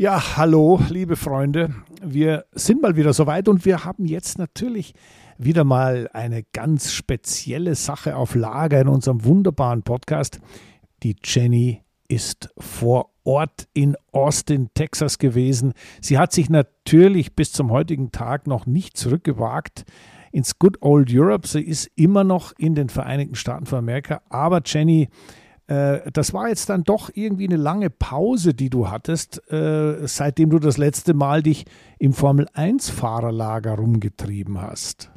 [0.00, 1.74] Ja, hallo, liebe Freunde.
[2.00, 4.94] Wir sind mal wieder soweit und wir haben jetzt natürlich
[5.38, 10.38] wieder mal eine ganz spezielle Sache auf Lager in unserem wunderbaren Podcast.
[11.02, 15.72] Die Jenny ist vor Ort in Austin, Texas gewesen.
[16.00, 19.84] Sie hat sich natürlich bis zum heutigen Tag noch nicht zurückgewagt
[20.30, 21.48] ins Good Old Europe.
[21.48, 24.22] Sie ist immer noch in den Vereinigten Staaten von Amerika.
[24.28, 25.08] Aber Jenny,
[25.68, 30.58] das war jetzt dann doch irgendwie eine lange Pause, die du hattest, äh, seitdem du
[30.58, 31.66] das letzte Mal dich
[31.98, 35.10] im Formel-1-Fahrerlager rumgetrieben hast.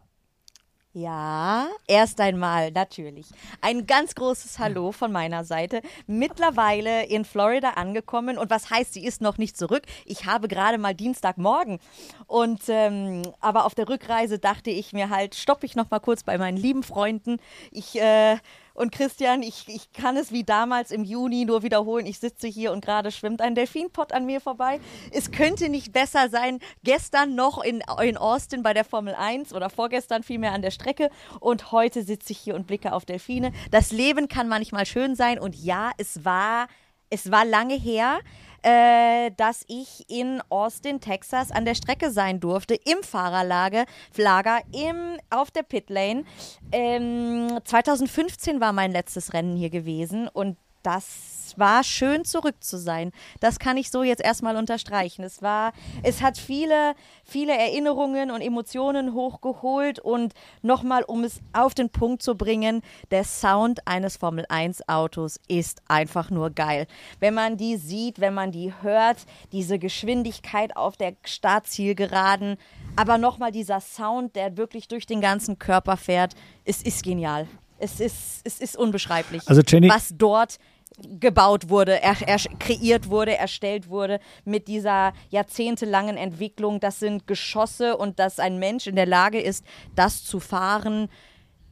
[0.93, 3.27] Ja, erst einmal natürlich.
[3.62, 5.81] Ein ganz großes Hallo von meiner Seite.
[6.05, 8.38] Mittlerweile in Florida angekommen.
[8.38, 9.84] Und was heißt, sie ist noch nicht zurück?
[10.05, 11.79] Ich habe gerade mal Dienstagmorgen.
[12.27, 16.23] Und ähm, aber auf der Rückreise dachte ich mir halt, stoppe ich noch mal kurz
[16.23, 17.38] bei meinen lieben Freunden.
[17.71, 18.35] Ich äh,
[18.81, 22.08] und Christian, ich, ich kann es wie damals im Juni nur wiederholen.
[22.08, 24.80] Ich sitze hier und gerade schwimmt ein Delfinpott an mir vorbei.
[25.12, 26.57] Es könnte nicht besser sein.
[26.84, 31.12] Gestern noch in, in Austin bei der Formel 1 oder vorgestern vielmehr an der Strecke
[31.40, 33.52] und heute sitze ich hier und blicke auf Delfine.
[33.70, 36.68] Das Leben kann manchmal schön sein und ja, es war,
[37.12, 38.20] es war lange her
[38.63, 43.85] äh, dass ich in Austin, Texas an der Strecke sein durfte, im Fahrerlager,
[44.18, 46.23] Lager, im, auf der Pitlane.
[46.71, 53.12] Ähm, 2015 war mein letztes Rennen hier gewesen und das war schön zurück zu sein.
[53.40, 55.24] Das kann ich so jetzt erstmal unterstreichen.
[55.24, 56.93] Es war, es hat viele,
[57.24, 63.24] viele Erinnerungen und Emotionen hochgeholt und nochmal, um es auf den Punkt zu bringen, der
[63.24, 66.88] Sound eines Formel 1 Autos ist einfach nur geil.
[67.19, 69.18] Wenn man die sieht, wenn man die hört,
[69.52, 72.57] diese Geschwindigkeit auf der Startzielgeraden,
[72.96, 76.35] aber nochmal dieser Sound, der wirklich durch den ganzen Körper fährt,
[76.66, 77.47] es ist genial.
[77.84, 80.59] Es ist, es ist unbeschreiblich, also Jenny, was dort
[80.97, 86.79] gebaut wurde, er, er, kreiert wurde, erstellt wurde mit dieser jahrzehntelangen Entwicklung.
[86.79, 91.09] Das sind Geschosse und dass ein Mensch in der Lage ist, das zu fahren.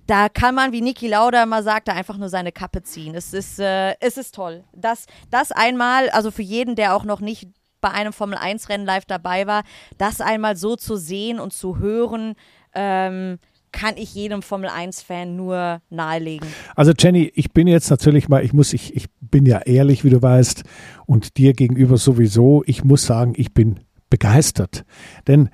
[0.08, 3.13] Da kann man, wie Niki Lauda immer sagte, einfach nur seine Kappe ziehen.
[3.13, 4.63] Es ist, äh, es ist toll.
[4.74, 7.50] Das, das einmal, also für jeden, der auch noch nicht
[7.81, 9.63] bei einem Formel-1-Rennen live dabei war,
[9.97, 12.35] das einmal so zu sehen und zu hören,
[12.74, 13.40] ähm,
[13.72, 16.47] kann ich jedem Formel 1-Fan nur nahelegen.
[16.75, 20.09] Also Jenny, ich bin jetzt natürlich mal, ich muss, ich, ich bin ja ehrlich, wie
[20.09, 20.63] du weißt,
[21.06, 23.79] und dir gegenüber sowieso, ich muss sagen, ich bin
[24.09, 24.85] begeistert.
[25.28, 25.50] Denn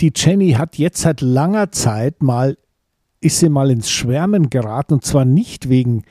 [0.00, 2.58] die Jenny hat jetzt seit langer Zeit mal,
[3.20, 6.02] ist sie mal ins Schwärmen geraten und zwar nicht wegen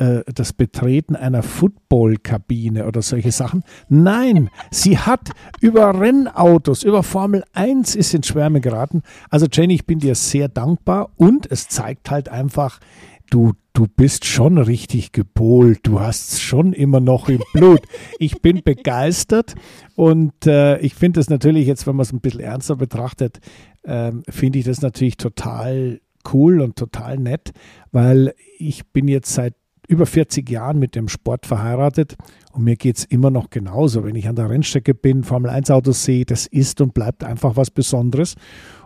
[0.00, 3.62] äh, das Betreten einer Footballkabine oder solche Sachen.
[3.88, 5.30] Nein, sie hat
[5.60, 9.02] über Rennautos, über Formel 1 ist in Schwärme geraten.
[9.28, 12.80] Also Jenny, ich bin dir sehr dankbar und es zeigt halt einfach,
[13.28, 17.82] du, du bist schon richtig gepolt, du hast es schon immer noch im Blut.
[18.18, 19.54] Ich bin begeistert
[19.96, 23.40] und äh, ich finde es natürlich jetzt, wenn man es ein bisschen ernster betrachtet,
[23.82, 26.00] äh, finde ich das natürlich total
[26.32, 27.52] cool und total nett,
[27.92, 29.54] weil ich bin jetzt seit
[29.90, 32.16] über 40 Jahren mit dem Sport verheiratet
[32.52, 34.04] und mir geht es immer noch genauso.
[34.04, 37.56] Wenn ich an der Rennstrecke bin, Formel 1 Autos sehe, das ist und bleibt einfach
[37.56, 38.36] was Besonderes.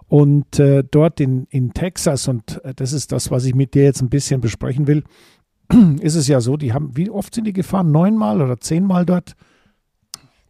[0.08, 3.84] Und äh, dort in, in Texas, und äh, das ist das, was ich mit dir
[3.84, 5.04] jetzt ein bisschen besprechen will,
[6.00, 7.90] ist es ja so, die haben, wie oft sind die gefahren?
[7.90, 9.34] Neunmal oder zehnmal dort?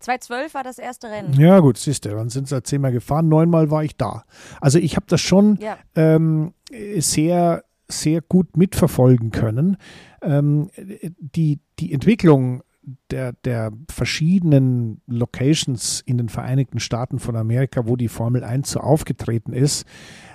[0.00, 1.32] 2012 war das erste Rennen.
[1.40, 4.24] Ja, gut, siehst du, dann sind sie zehnmal gefahren, neunmal war ich da.
[4.60, 5.78] Also ich habe das schon ja.
[5.94, 6.52] ähm,
[6.98, 7.64] sehr,
[7.94, 9.76] sehr gut mitverfolgen können.
[10.22, 10.70] Ähm,
[11.18, 12.62] die, die Entwicklung
[13.10, 18.80] der, der verschiedenen Locations in den Vereinigten Staaten von Amerika, wo die Formel 1 so
[18.80, 19.86] aufgetreten ist,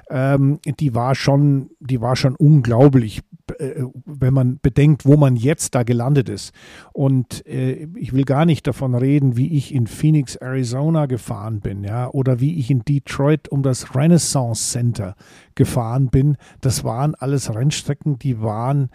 [0.10, 5.76] ähm, die war schon, die war schon unglaublich, äh, wenn man bedenkt, wo man jetzt
[5.76, 6.54] da gelandet ist.
[6.94, 11.84] Und äh, ich will gar nicht davon reden, wie ich in Phoenix, Arizona gefahren bin,
[11.84, 15.16] ja, oder wie ich in Detroit um das Renaissance Center
[15.56, 16.38] gefahren bin.
[16.62, 18.90] Das waren alles Rennstrecken, die waren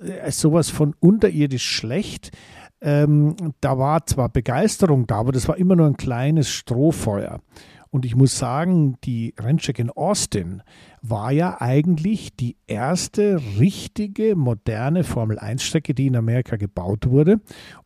[0.00, 2.30] äh, sowas von unterirdisch schlecht.
[2.80, 7.40] Ähm, da war zwar Begeisterung da, aber das war immer nur ein kleines Strohfeuer.
[7.90, 10.62] Und ich muss sagen, die Rennstrecke in Austin
[11.02, 17.40] war ja eigentlich die erste richtige, moderne Formel-1-Strecke, die in Amerika gebaut wurde.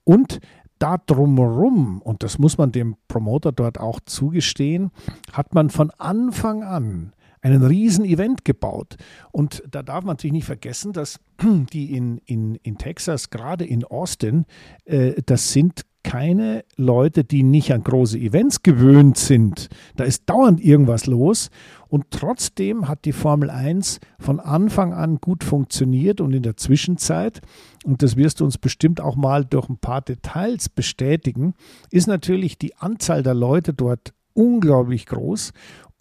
[0.05, 0.41] Und
[0.79, 4.91] da drumherum, und das muss man dem Promoter dort auch zugestehen,
[5.33, 8.97] hat man von Anfang an einen riesen Event gebaut.
[9.31, 11.21] Und da darf man natürlich nicht vergessen, dass
[11.73, 14.47] die in, in, in Texas, gerade in Austin,
[14.85, 19.69] äh, das sind keine Leute, die nicht an große Events gewöhnt sind.
[19.97, 21.51] Da ist dauernd irgendwas los.
[21.89, 27.41] Und trotzdem hat die Formel 1 von Anfang an gut funktioniert und in der Zwischenzeit,
[27.85, 31.55] und das wirst du uns bestimmt auch mal durch ein paar Details bestätigen,
[31.91, 35.53] ist natürlich die Anzahl der Leute dort unglaublich groß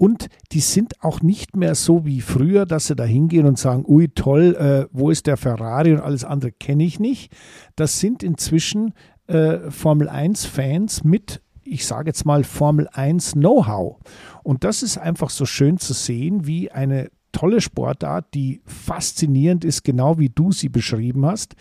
[0.01, 3.85] und die sind auch nicht mehr so wie früher, dass sie da hingehen und sagen,
[3.87, 7.31] ui toll, äh, wo ist der Ferrari und alles andere kenne ich nicht.
[7.75, 8.95] Das sind inzwischen
[9.31, 13.97] äh, Formel 1-Fans mit, ich sage jetzt mal, Formel 1 Know-how.
[14.43, 19.83] Und das ist einfach so schön zu sehen, wie eine tolle Sportart, die faszinierend ist,
[19.83, 21.55] genau wie du sie beschrieben hast,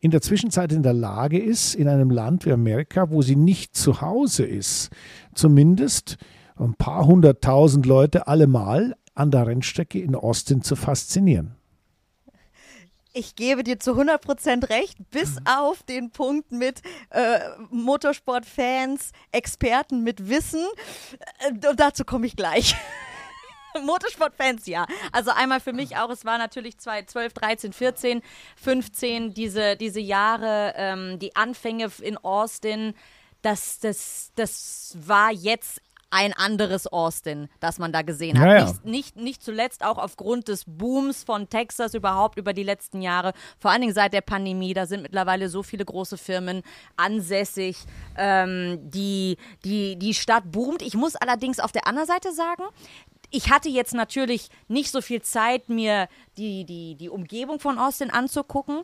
[0.00, 3.76] in der Zwischenzeit in der Lage ist, in einem Land wie Amerika, wo sie nicht
[3.76, 4.90] zu Hause ist,
[5.34, 6.16] zumindest
[6.56, 11.55] ein paar hunderttausend Leute allemal an der Rennstrecke in Austin zu faszinieren.
[13.18, 15.46] Ich gebe dir zu 100% recht, bis mhm.
[15.46, 17.38] auf den Punkt mit äh,
[17.70, 20.62] Motorsportfans, Experten mit Wissen.
[21.38, 22.76] Äh, dazu komme ich gleich.
[23.82, 24.84] Motorsportfans, ja.
[25.12, 28.22] Also einmal für mich auch, es war natürlich 2012, 13, 14,
[28.56, 32.92] 15, diese, diese Jahre, ähm, die Anfänge in Austin.
[33.40, 35.80] Das, das, das war jetzt
[36.16, 38.46] ein anderes Austin, das man da gesehen hat.
[38.46, 38.64] Ja, ja.
[38.64, 43.34] Nicht, nicht, nicht zuletzt auch aufgrund des Booms von Texas überhaupt über die letzten Jahre,
[43.58, 44.72] vor allen Dingen seit der Pandemie.
[44.72, 46.62] Da sind mittlerweile so viele große Firmen
[46.96, 47.76] ansässig.
[48.16, 50.80] Ähm, die, die, die Stadt boomt.
[50.80, 52.62] Ich muss allerdings auf der anderen Seite sagen,
[53.30, 58.10] ich hatte jetzt natürlich nicht so viel Zeit, mir die, die, die Umgebung von Austin
[58.10, 58.82] anzugucken.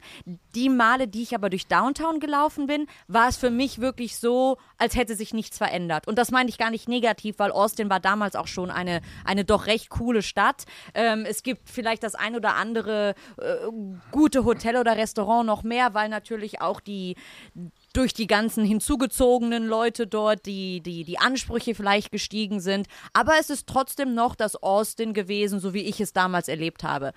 [0.54, 4.58] Die Male, die ich aber durch Downtown gelaufen bin, war es für mich wirklich so,
[4.78, 6.08] als hätte sich nichts verändert.
[6.08, 9.44] Und das meine ich gar nicht negativ, weil Austin war damals auch schon eine, eine
[9.44, 10.64] doch recht coole Stadt.
[10.94, 13.54] Ähm, es gibt vielleicht das ein oder andere äh,
[14.10, 17.16] gute Hotel oder Restaurant noch mehr, weil natürlich auch die
[17.92, 22.88] durch die ganzen hinzugezogenen Leute dort, die, die, die Ansprüche vielleicht gestiegen sind.
[23.12, 27.12] Aber es ist trotzdem noch das Austin gewesen, so wie ich es damals erlebt habe.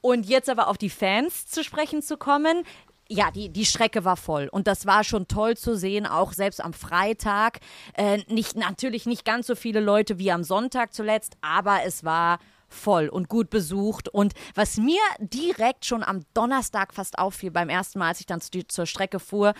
[0.00, 2.64] Und jetzt aber auf die Fans zu sprechen zu kommen,
[3.08, 6.64] ja, die, die Strecke war voll und das war schon toll zu sehen, auch selbst
[6.64, 7.60] am Freitag.
[7.92, 12.38] Äh, nicht, natürlich nicht ganz so viele Leute wie am Sonntag zuletzt, aber es war
[12.68, 14.08] voll und gut besucht.
[14.08, 18.40] Und was mir direkt schon am Donnerstag fast auffiel, beim ersten Mal, als ich dann
[18.40, 19.54] zu, zur Strecke fuhr,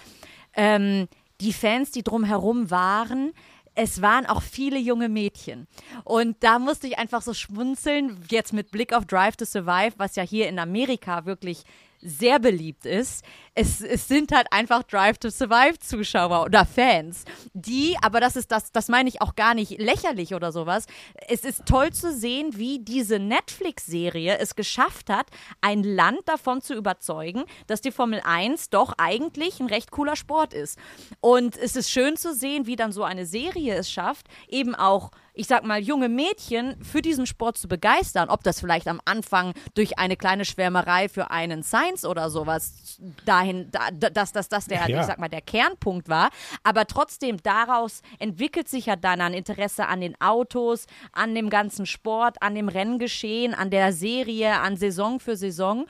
[0.57, 1.09] ähm,
[1.41, 3.33] die Fans, die drumherum waren,
[3.75, 5.67] es waren auch viele junge Mädchen.
[6.05, 10.17] Und da musste ich einfach so schmunzeln, jetzt mit Blick auf Drive to Survive, was
[10.17, 11.65] ja hier in Amerika wirklich
[12.01, 13.25] sehr beliebt ist.
[13.55, 18.51] Es, es sind halt einfach Drive to Survive Zuschauer oder Fans, die, aber das ist
[18.51, 20.87] das, das meine ich auch gar nicht lächerlich oder sowas.
[21.29, 25.27] Es ist toll zu sehen, wie diese Netflix-Serie es geschafft hat,
[25.61, 30.53] ein Land davon zu überzeugen, dass die Formel 1 doch eigentlich ein recht cooler Sport
[30.53, 30.79] ist.
[31.21, 35.11] Und es ist schön zu sehen, wie dann so eine Serie es schafft, eben auch
[35.35, 38.29] ich sag mal, junge Mädchen für diesen Sport zu begeistern.
[38.31, 43.01] Ob das vielleicht am Anfang durch eine kleine Schwärmerei für einen Science oder sowas
[43.45, 45.01] dahin, da, dass das, das der, ja.
[45.01, 46.31] ich sag mal, der Kernpunkt war.
[46.63, 51.87] Aber trotzdem, daraus entwickelt sich ja dann ein Interesse an den Autos, an dem ganzen
[51.87, 55.87] Sport, an dem Renngeschehen, an der Serie, an Saison für Saison.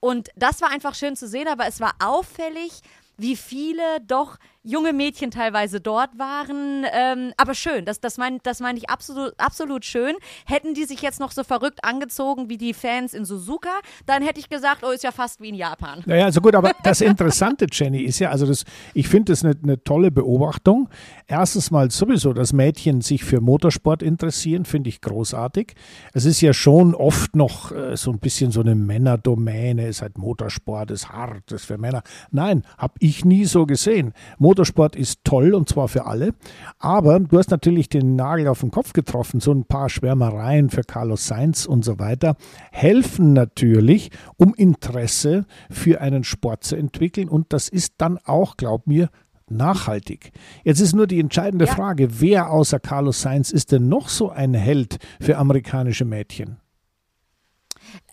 [0.00, 2.82] Und das war einfach schön zu sehen, aber es war auffällig,
[3.16, 4.36] wie viele doch
[4.68, 6.84] junge Mädchen teilweise dort waren.
[6.92, 10.14] Ähm, aber schön, das, das meine das mein ich absolut, absolut schön.
[10.44, 13.70] Hätten die sich jetzt noch so verrückt angezogen wie die Fans in Suzuka,
[14.04, 16.02] dann hätte ich gesagt, oh, ist ja fast wie in Japan.
[16.04, 19.54] Naja, also gut, aber das Interessante, Jenny, ist ja, also das, ich finde das eine,
[19.62, 20.90] eine tolle Beobachtung.
[21.26, 25.74] Erstens mal sowieso, dass Mädchen sich für Motorsport interessieren, finde ich großartig.
[26.12, 30.02] Es ist ja schon oft noch äh, so ein bisschen so eine Männerdomäne, es ist
[30.02, 32.02] halt Motorsport, ist hart, ist für Männer.
[32.30, 34.12] Nein, habe ich nie so gesehen.
[34.58, 36.34] Motorsport ist toll und zwar für alle.
[36.80, 39.38] Aber du hast natürlich den Nagel auf den Kopf getroffen.
[39.38, 42.36] So ein paar Schwärmereien für Carlos Sainz und so weiter
[42.72, 47.28] helfen natürlich, um Interesse für einen Sport zu entwickeln.
[47.28, 49.10] Und das ist dann auch, glaub mir,
[49.48, 50.32] nachhaltig.
[50.64, 51.74] Jetzt ist nur die entscheidende ja.
[51.74, 56.58] Frage, wer außer Carlos Sainz ist denn noch so ein Held für amerikanische Mädchen?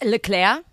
[0.01, 0.63] Leclerc.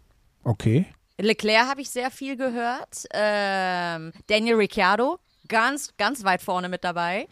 [0.44, 0.86] Okay.
[1.18, 3.06] Leclerc habe ich sehr viel gehört.
[3.14, 7.28] Ähm, Daniel Ricciardo, ganz, ganz weit vorne mit dabei.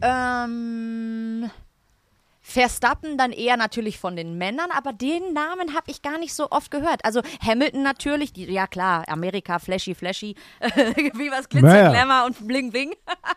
[0.00, 1.50] Ähm,
[2.44, 6.50] Verstappen dann eher natürlich von den Männern, aber den Namen habe ich gar nicht so
[6.50, 7.04] oft gehört.
[7.04, 11.90] Also Hamilton natürlich, die, ja klar, Amerika, flashy, flashy, wie was Glitzer, naja.
[11.90, 12.94] Glamour und Bling, Bling.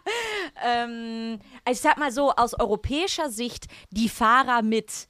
[0.65, 5.07] ähm, also ich sag mal so, aus europäischer Sicht, die Fahrer mit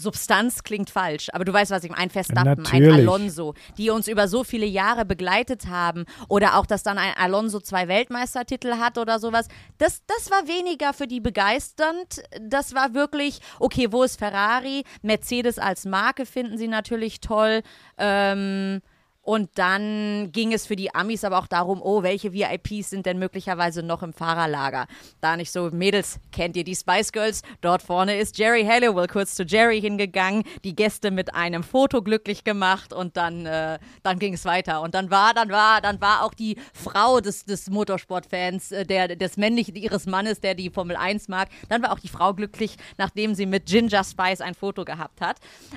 [0.00, 1.98] Substanz klingt falsch, aber du weißt, was ich meine.
[1.98, 2.88] Ein Verstappen, Natürlich.
[2.88, 6.04] ein Alonso, die uns über so viele Jahre begleitet haben.
[6.28, 9.48] Oder auch, dass dann ein Alonso zwei Weltmeistertitel hat oder sowas.
[9.78, 12.22] Das, das war weniger für die begeisternd.
[12.40, 14.84] Das war wirklich, okay, wo ist Ferrari?
[15.02, 17.62] Mercedes als Marke finden sie natürlich toll.
[17.98, 18.80] Ähm,
[19.28, 23.18] und dann ging es für die Amis aber auch darum, oh, welche VIPs sind denn
[23.18, 24.86] möglicherweise noch im Fahrerlager?
[25.20, 27.42] Da nicht so, Mädels, kennt ihr die Spice Girls?
[27.60, 32.42] Dort vorne ist Jerry Halliwell kurz zu Jerry hingegangen, die Gäste mit einem Foto glücklich
[32.42, 34.80] gemacht und dann, äh, dann ging es weiter.
[34.80, 39.14] Und dann war, dann war, dann war auch die Frau des, des Motorsportfans, äh, der,
[39.14, 42.76] des männlichen, ihres Mannes, der die Formel 1 mag, dann war auch die Frau glücklich,
[42.96, 45.36] nachdem sie mit Ginger Spice ein Foto gehabt hat.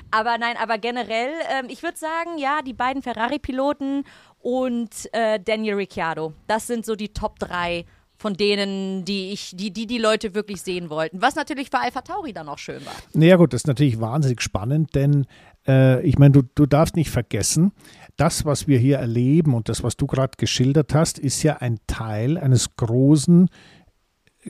[0.10, 4.04] Aber nein, aber generell, äh, ich würde sagen, ja, die beiden Ferrari Piloten
[4.40, 6.34] und äh, Daniel Ricciardo.
[6.48, 7.86] Das sind so die Top 3
[8.22, 11.22] von denen, die ich, die, die die Leute wirklich sehen wollten.
[11.22, 12.94] Was natürlich für Alpha Tauri dann auch schön war.
[13.14, 15.26] Naja gut, das ist natürlich wahnsinnig spannend, denn
[15.68, 17.72] äh, ich meine, du, du darfst nicht vergessen,
[18.18, 21.80] das, was wir hier erleben und das, was du gerade geschildert hast, ist ja ein
[21.88, 23.50] Teil eines großen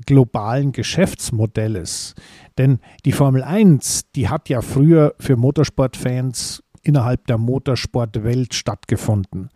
[0.06, 2.16] globalen Geschäftsmodells.
[2.58, 9.50] Denn die Formel 1, die hat ja früher für Motorsportfans innerhalb der Motorsportwelt stattgefunden.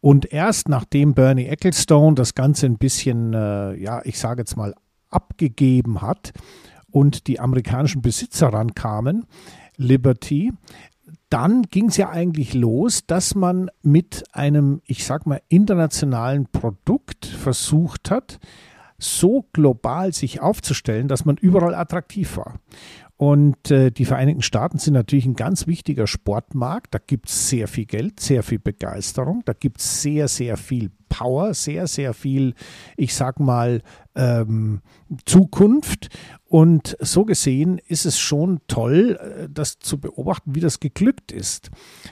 [0.00, 4.74] Und erst nachdem Bernie Ecclestone das Ganze ein bisschen, äh, ja, ich sage jetzt mal,
[5.10, 6.32] abgegeben hat
[6.90, 9.26] und die amerikanischen Besitzer rankamen,
[9.76, 10.52] Liberty,
[11.30, 17.26] dann ging es ja eigentlich los, dass man mit einem, ich sag mal, internationalen Produkt
[17.26, 18.38] versucht hat,
[18.98, 22.54] so global sich aufzustellen, dass man überall attraktiv war.
[23.18, 26.94] Und äh, die Vereinigten Staaten sind natürlich ein ganz wichtiger Sportmarkt.
[26.94, 29.42] Da gibt es sehr viel Geld, sehr viel Begeisterung.
[29.44, 32.54] Da gibt es sehr, sehr viel Power, sehr, sehr viel,
[32.96, 33.82] ich sag mal,
[34.14, 34.82] ähm,
[35.26, 36.10] Zukunft.
[36.44, 41.70] Und so gesehen ist es schon toll, äh, das zu beobachten, wie das geglückt ist.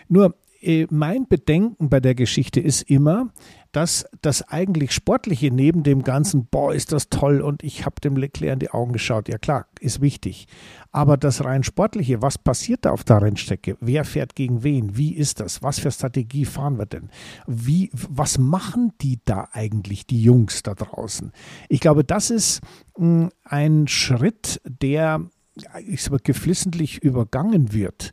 [0.08, 3.32] Nur äh, mein Bedenken bei der Geschichte ist immer,
[3.76, 8.16] dass das eigentlich Sportliche neben dem Ganzen, boah, ist das toll und ich habe dem
[8.16, 10.46] Leclerc in die Augen geschaut, ja klar, ist wichtig.
[10.92, 13.76] Aber das rein Sportliche, was passiert da auf der Rennstrecke?
[13.80, 14.96] Wer fährt gegen wen?
[14.96, 15.62] Wie ist das?
[15.62, 17.10] Was für Strategie fahren wir denn?
[17.46, 21.30] Wie, was machen die da eigentlich, die Jungs da draußen?
[21.68, 22.62] Ich glaube, das ist
[22.96, 25.28] mh, hm, ein Schritt, der
[25.86, 28.12] ich sag mal, geflissentlich übergangen wird.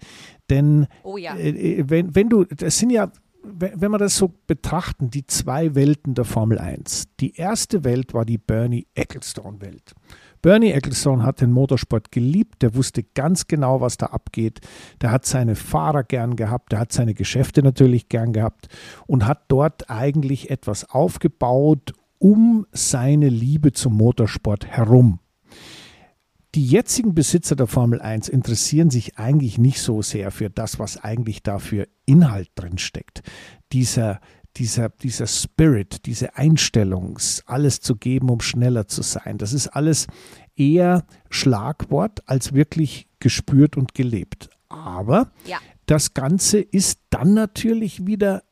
[0.50, 1.36] Denn oh ja.
[1.36, 3.12] äh, äh wenn, wenn du, das sind ja
[3.44, 7.10] wenn wir das so betrachten, die zwei Welten der Formel 1.
[7.20, 9.94] Die erste Welt war die Bernie Ecclestone-Welt.
[10.42, 14.62] Bernie Ecclestone hat den Motorsport geliebt, der wusste ganz genau, was da abgeht.
[15.02, 18.68] Der hat seine Fahrer gern gehabt, der hat seine Geschäfte natürlich gern gehabt
[19.08, 25.20] und hat dort eigentlich etwas aufgebaut um seine Liebe zum Motorsport herum.
[26.56, 30.98] Die jetzigen Besitzer der Formel 1 interessieren sich eigentlich nicht so sehr für das, was
[30.98, 33.24] eigentlich da für Inhalt drin steckt.
[33.72, 34.22] Dieser,
[34.58, 37.18] dieser, dieser Spirit, diese Einstellung,
[37.48, 40.06] alles zu geben, um schneller zu sein, das ist alles
[40.56, 44.52] eher Schlagwort als wirklich gespürt und gelebt.
[44.70, 45.58] Aber ja.
[45.88, 48.44] das Ganze ist dann natürlich wieder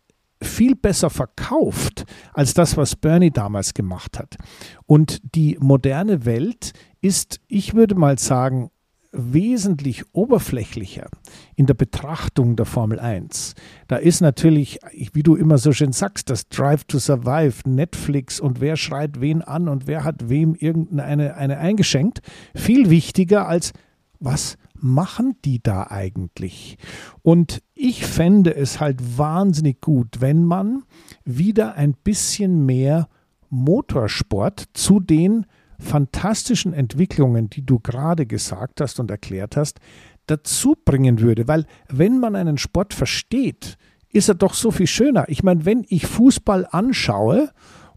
[0.41, 4.37] viel besser verkauft als das, was Bernie damals gemacht hat.
[4.85, 8.71] Und die moderne Welt ist, ich würde mal sagen,
[9.11, 11.09] wesentlich oberflächlicher
[11.55, 13.55] in der Betrachtung der Formel 1.
[13.87, 14.79] Da ist natürlich,
[15.13, 19.41] wie du immer so schön sagst, das Drive to Survive, Netflix und wer schreit wen
[19.41, 22.21] an und wer hat wem irgendeine eine eingeschenkt,
[22.55, 23.73] viel wichtiger als
[24.19, 26.77] was machen die da eigentlich?
[27.21, 30.83] Und ich fände es halt wahnsinnig gut, wenn man
[31.23, 33.07] wieder ein bisschen mehr
[33.49, 35.45] Motorsport zu den
[35.79, 39.79] fantastischen Entwicklungen, die du gerade gesagt hast und erklärt hast,
[40.27, 41.47] dazu bringen würde.
[41.47, 43.77] Weil wenn man einen Sport versteht,
[44.09, 45.25] ist er doch so viel schöner.
[45.29, 47.49] Ich meine, wenn ich Fußball anschaue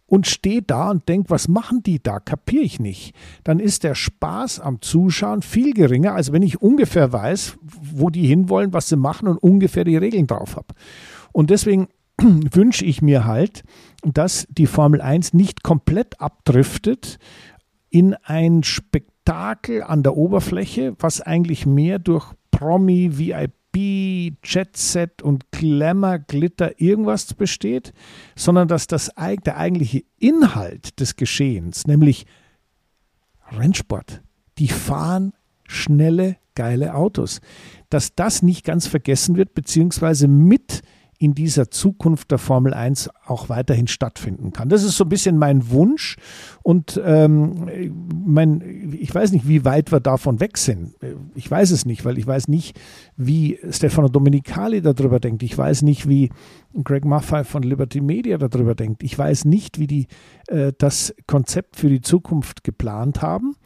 [0.06, 3.94] und stehe da und denke, was machen die da, kapiere ich nicht, dann ist der
[3.94, 8.96] Spaß am Zuschauen viel geringer, als wenn ich ungefähr weiß, wo die hinwollen, was sie
[8.96, 10.74] machen und ungefähr die Regeln drauf habe.
[11.32, 11.88] Und deswegen
[12.20, 13.64] wünsche ich mir halt,
[14.02, 17.18] dass die Formel 1 nicht komplett abdriftet
[17.90, 25.50] in ein Spektakel an der Oberfläche, was eigentlich mehr durch Promi, VIP, Jet Set und
[25.50, 27.92] Glamour, Glitter, irgendwas besteht,
[28.36, 32.26] sondern dass das, der eigentliche Inhalt des Geschehens, nämlich
[33.50, 34.22] Rennsport,
[34.58, 35.32] die fahren
[35.66, 37.40] schnelle, geile Autos,
[37.90, 40.82] dass das nicht ganz vergessen wird, beziehungsweise mit
[41.18, 44.68] in dieser Zukunft der Formel 1 auch weiterhin stattfinden kann.
[44.68, 46.16] Das ist so ein bisschen mein Wunsch
[46.62, 47.94] und ähm,
[48.26, 50.94] mein, ich weiß nicht, wie weit wir davon weg sind.
[51.34, 52.78] Ich weiß es nicht, weil ich weiß nicht,
[53.16, 55.42] wie Stefano Domenicali darüber denkt.
[55.42, 56.30] Ich weiß nicht, wie
[56.82, 59.02] Greg Maffei von Liberty Media darüber denkt.
[59.02, 60.06] Ich weiß nicht, wie die
[60.48, 63.56] äh, das Konzept für die Zukunft geplant haben.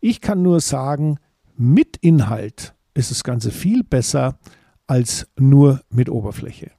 [0.00, 1.18] Ich kann nur sagen,
[1.56, 4.38] mit Inhalt ist das Ganze viel besser
[4.86, 6.70] als nur mit Oberfläche.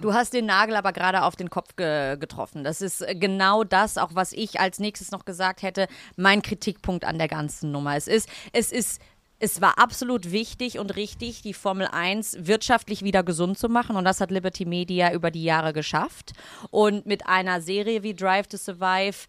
[0.00, 2.64] Du hast den Nagel aber gerade auf den Kopf ge getroffen.
[2.64, 7.18] Das ist genau das, auch was ich als nächstes noch gesagt hätte, mein Kritikpunkt an
[7.18, 7.96] der ganzen Nummer.
[7.96, 9.00] Es ist, es ist
[9.38, 13.96] es war absolut wichtig und richtig, die Formel 1 wirtschaftlich wieder gesund zu machen.
[13.96, 16.32] Und das hat Liberty Media über die Jahre geschafft.
[16.70, 19.26] Und mit einer Serie wie Drive to Survive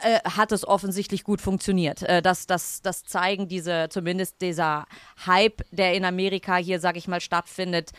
[0.00, 2.02] äh, hat es offensichtlich gut funktioniert.
[2.04, 4.86] Äh, das, das, das zeigen diese, zumindest dieser
[5.26, 7.90] Hype, der in Amerika hier, sag ich mal, stattfindet.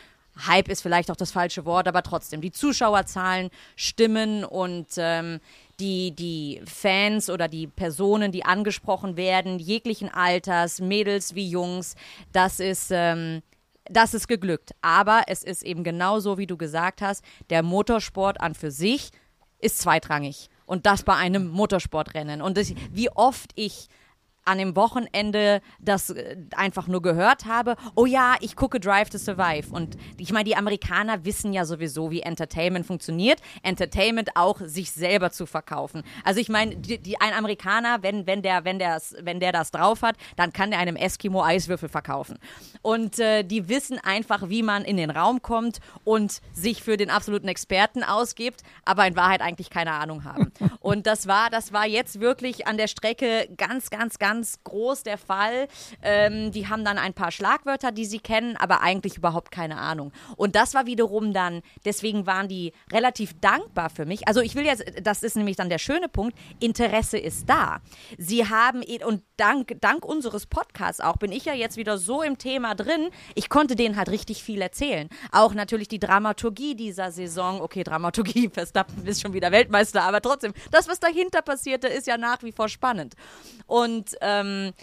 [0.47, 5.39] Hype ist vielleicht auch das falsche Wort, aber trotzdem, die Zuschauerzahlen stimmen und ähm,
[5.79, 11.95] die, die Fans oder die Personen, die angesprochen werden, jeglichen Alters, Mädels wie Jungs,
[12.31, 12.89] das ist.
[12.91, 13.41] Ähm,
[13.91, 14.75] das ist geglückt.
[14.81, 19.09] Aber es ist eben genauso, wie du gesagt hast, der Motorsport an für sich
[19.59, 20.49] ist zweitrangig.
[20.65, 22.43] Und das bei einem Motorsportrennen.
[22.43, 23.87] Und das, wie oft ich
[24.49, 29.17] an dem Wochenende das äh, einfach nur gehört habe, oh ja, ich gucke Drive to
[29.17, 29.67] Survive.
[29.71, 33.39] Und ich meine, die Amerikaner wissen ja sowieso, wie Entertainment funktioniert.
[33.61, 36.03] Entertainment auch sich selber zu verkaufen.
[36.23, 39.71] Also ich meine, die, die, ein Amerikaner, wenn, wenn, der, wenn, der's, wenn der das
[39.71, 42.39] drauf hat, dann kann der einem Eskimo Eiswürfel verkaufen.
[42.81, 47.11] Und äh, die wissen einfach, wie man in den Raum kommt und sich für den
[47.11, 50.51] absoluten Experten ausgibt, aber in Wahrheit eigentlich keine Ahnung haben.
[50.79, 55.03] Und das war, das war jetzt wirklich an der Strecke ganz, ganz, ganz ganz groß
[55.03, 55.67] der Fall.
[56.01, 60.13] Ähm, die haben dann ein paar Schlagwörter, die sie kennen, aber eigentlich überhaupt keine Ahnung.
[60.37, 64.27] Und das war wiederum dann, deswegen waren die relativ dankbar für mich.
[64.29, 67.81] Also ich will jetzt, das ist nämlich dann der schöne Punkt, Interesse ist da.
[68.17, 72.37] Sie haben, und dank, dank unseres Podcasts auch, bin ich ja jetzt wieder so im
[72.37, 75.09] Thema drin, ich konnte denen halt richtig viel erzählen.
[75.33, 77.59] Auch natürlich die Dramaturgie dieser Saison.
[77.61, 82.17] Okay, Dramaturgie, Verstappen ist schon wieder Weltmeister, aber trotzdem, das, was dahinter passierte, ist ja
[82.17, 83.15] nach wie vor spannend.
[83.67, 84.73] Und ähm,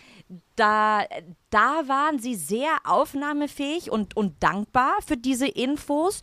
[0.56, 1.04] da,
[1.50, 6.20] da waren sie sehr aufnahmefähig und, und dankbar für diese Infos.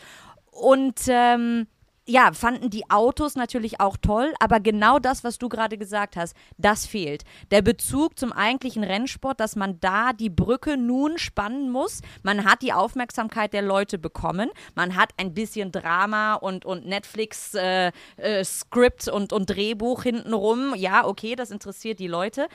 [0.51, 1.67] Und ähm,
[2.05, 6.35] ja, fanden die Autos natürlich auch toll, aber genau das, was du gerade gesagt hast,
[6.57, 7.23] das fehlt.
[7.49, 12.01] Der Bezug zum eigentlichen Rennsport, dass man da die Brücke nun spannen muss.
[12.21, 14.49] Man hat die Aufmerksamkeit der Leute bekommen.
[14.75, 20.75] Man hat ein bisschen Drama und, und Netflix-Skript äh, äh, und, und Drehbuch hintenrum.
[20.75, 22.49] Ja, okay, das interessiert die Leute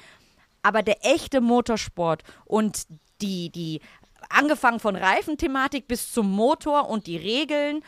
[0.63, 2.87] aber der echte Motorsport und
[3.21, 3.81] die, die,
[4.29, 7.83] angefangen von Reifenthematik bis zum Motor und die Regeln,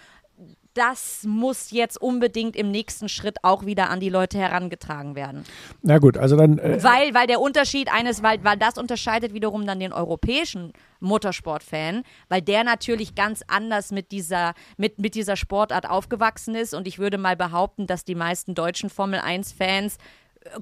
[0.75, 5.45] das muss jetzt unbedingt im nächsten Schritt auch wieder an die Leute herangetragen werden.
[5.83, 6.59] Na gut, also dann.
[6.59, 12.05] Äh weil, weil der Unterschied eines, weil, weil das unterscheidet wiederum dann den europäischen Motorsportfan,
[12.29, 16.73] weil der natürlich ganz anders mit dieser, mit, mit dieser Sportart aufgewachsen ist.
[16.73, 19.99] Und ich würde mal behaupten, dass die meisten deutschen Formel 1-Fans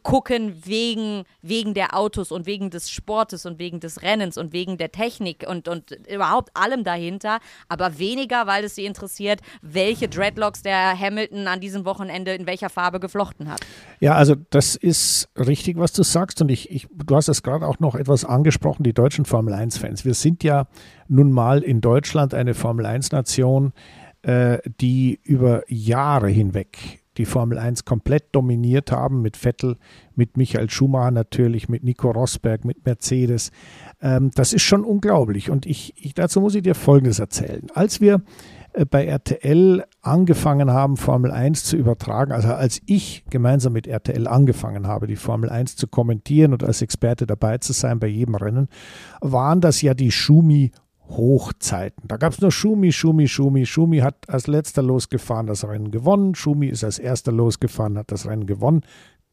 [0.02, 4.76] gucken wegen, wegen der Autos und wegen des Sportes und wegen des Rennens und wegen
[4.76, 7.38] der Technik und, und überhaupt allem dahinter,
[7.68, 12.70] aber weniger, weil es sie interessiert, welche Dreadlocks der Hamilton an diesem Wochenende in welcher
[12.70, 13.60] Farbe geflochten hat.
[14.00, 17.66] Ja, also das ist richtig, was du sagst und ich, ich du hast es gerade
[17.66, 20.04] auch noch etwas angesprochen, die deutschen Formel 1-Fans.
[20.04, 20.66] Wir sind ja
[21.06, 23.72] nun mal in Deutschland eine Formel 1-Nation,
[24.22, 29.76] äh, die über Jahre hinweg die Formel 1 komplett dominiert haben, mit Vettel,
[30.14, 33.50] mit Michael Schumacher natürlich, mit Nico Rosberg, mit Mercedes.
[34.00, 35.50] Ähm, das ist schon unglaublich.
[35.50, 37.66] Und ich, ich, dazu muss ich dir Folgendes erzählen.
[37.74, 38.22] Als wir
[38.72, 44.26] äh, bei RTL angefangen haben, Formel 1 zu übertragen, also als ich gemeinsam mit RTL
[44.26, 48.36] angefangen habe, die Formel 1 zu kommentieren und als Experte dabei zu sein bei jedem
[48.36, 48.68] Rennen,
[49.20, 50.72] waren das ja die Schumi
[51.08, 52.06] Hochzeiten.
[52.06, 53.66] Da gab es nur Schumi, Schumi, Schumi.
[53.66, 56.34] Schumi hat als letzter losgefahren das Rennen gewonnen.
[56.34, 58.82] Schumi ist als erster losgefahren, hat das Rennen gewonnen.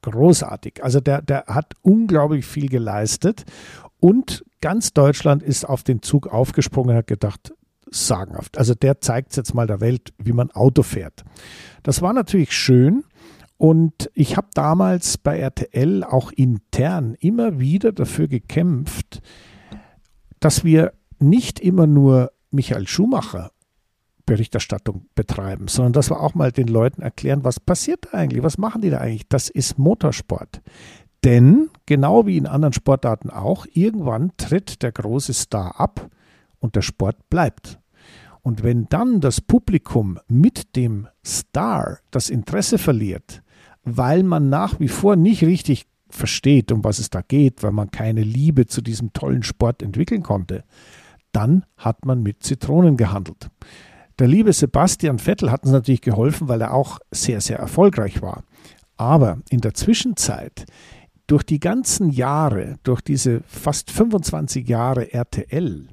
[0.02, 0.84] Großartig.
[0.84, 3.44] Also der, der hat unglaublich viel geleistet
[4.00, 7.54] und ganz Deutschland ist auf den Zug aufgesprungen und hat gedacht,
[7.90, 8.58] sagenhaft.
[8.58, 11.24] Also der zeigt jetzt mal der Welt, wie man Auto fährt.
[11.84, 13.04] Das war natürlich schön.
[13.58, 19.22] Und ich habe damals bei RTL auch intern immer wieder dafür gekämpft,
[20.40, 23.52] dass wir nicht immer nur Michael Schumacher
[24.26, 28.58] Berichterstattung betreiben, sondern dass wir auch mal den Leuten erklären, was passiert da eigentlich, was
[28.58, 29.28] machen die da eigentlich.
[29.30, 30.62] Das ist Motorsport.
[31.24, 36.10] Denn, genau wie in anderen Sportarten auch, irgendwann tritt der große Star ab
[36.60, 37.80] und der Sport bleibt.
[38.42, 43.42] Und wenn dann das Publikum mit dem Star das Interesse verliert,
[43.84, 47.90] weil man nach wie vor nicht richtig versteht, um was es da geht, weil man
[47.90, 50.64] keine Liebe zu diesem tollen Sport entwickeln konnte,
[51.36, 53.50] dann hat man mit Zitronen gehandelt.
[54.20, 58.44] Der liebe Sebastian Vettel hat uns natürlich geholfen, weil er auch sehr, sehr erfolgreich war.
[58.96, 60.66] Aber in der Zwischenzeit,
[61.28, 65.88] durch die ganzen Jahre, durch diese fast 25 Jahre RTL,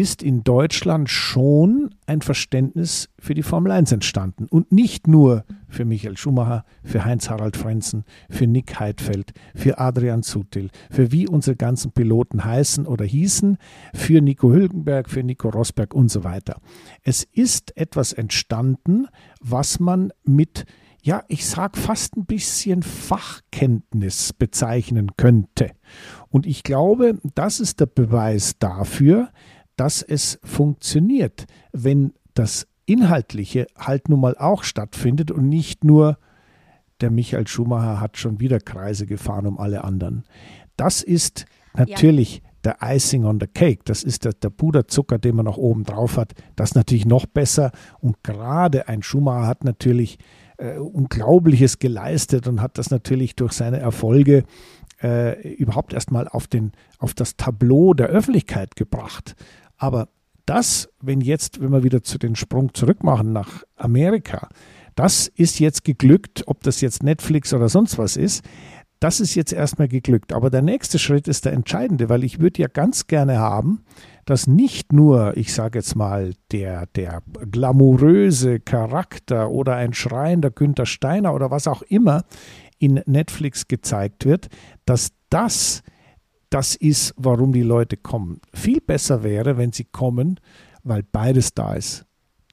[0.00, 4.46] ist in Deutschland schon ein Verständnis für die Formel 1 entstanden.
[4.48, 10.70] Und nicht nur für Michael Schumacher, für Heinz-Harald Frenzen, für Nick Heidfeld, für Adrian Sutil,
[10.90, 13.58] für wie unsere ganzen Piloten heißen oder hießen,
[13.92, 16.60] für Nico Hülkenberg, für Nico Rosberg und so weiter.
[17.02, 19.06] Es ist etwas entstanden,
[19.40, 20.64] was man mit
[21.00, 25.70] ja, ich sag fast ein bisschen Fachkenntnis bezeichnen könnte.
[26.28, 29.30] Und ich glaube, das ist der Beweis dafür,
[29.78, 36.18] dass es funktioniert, wenn das Inhaltliche halt nun mal auch stattfindet und nicht nur
[37.00, 40.24] der Michael Schumacher hat schon wieder Kreise gefahren um alle anderen.
[40.76, 42.42] Das ist natürlich ja.
[42.64, 43.82] der Icing on the Cake.
[43.84, 46.32] Das ist der, der Puderzucker, den man noch oben drauf hat.
[46.56, 47.70] Das ist natürlich noch besser.
[48.00, 50.18] Und gerade ein Schumacher hat natürlich
[50.56, 54.42] äh, Unglaubliches geleistet und hat das natürlich durch seine Erfolge
[55.00, 56.48] äh, überhaupt erstmal auf,
[56.98, 59.36] auf das Tableau der Öffentlichkeit gebracht.
[59.78, 60.08] Aber
[60.44, 64.48] das, wenn jetzt, wenn wir wieder zu den Sprung zurück machen nach Amerika,
[64.94, 68.44] das ist jetzt geglückt, ob das jetzt Netflix oder sonst was ist,
[69.00, 70.32] das ist jetzt erstmal geglückt.
[70.32, 73.84] Aber der nächste Schritt ist der entscheidende, weil ich würde ja ganz gerne haben,
[74.24, 80.86] dass nicht nur, ich sage jetzt mal, der, der glamouröse Charakter oder ein schreiender Günther
[80.86, 82.24] Steiner oder was auch immer
[82.78, 84.48] in Netflix gezeigt wird,
[84.84, 85.82] dass das
[86.50, 88.40] das ist, warum die Leute kommen.
[88.54, 90.40] Viel besser wäre, wenn sie kommen,
[90.82, 92.06] weil beides da ist.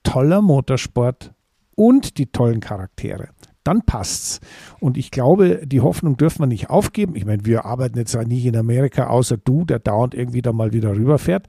[0.04, 1.34] Toller Motorsport
[1.76, 3.30] und die tollen Charaktere.
[3.64, 4.42] Dann passt's.
[4.80, 7.16] Und ich glaube, die Hoffnung dürfen wir nicht aufgeben.
[7.16, 10.72] Ich meine, wir arbeiten jetzt nicht in Amerika, außer du, der dauernd irgendwie da mal
[10.72, 11.48] wieder rüberfährt.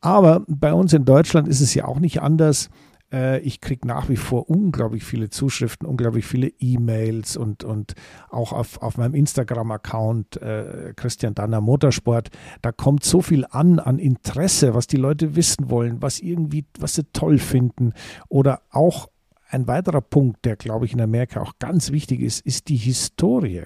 [0.00, 2.70] Aber bei uns in Deutschland ist es ja auch nicht anders.
[3.14, 7.94] Äh, ich kriege nach wie vor unglaublich viele Zuschriften, unglaublich viele E-Mails und, und
[8.28, 13.98] auch auf, auf meinem Instagram-Account äh, Christian Danner Motorsport, da kommt so viel an, an
[13.98, 17.92] Interesse, was die Leute wissen wollen, was irgendwie, was sie toll finden
[18.28, 19.08] oder auch
[19.48, 23.62] ein weiterer Punkt, der, glaube ich, in Amerika auch ganz wichtig ist, ist die Historie.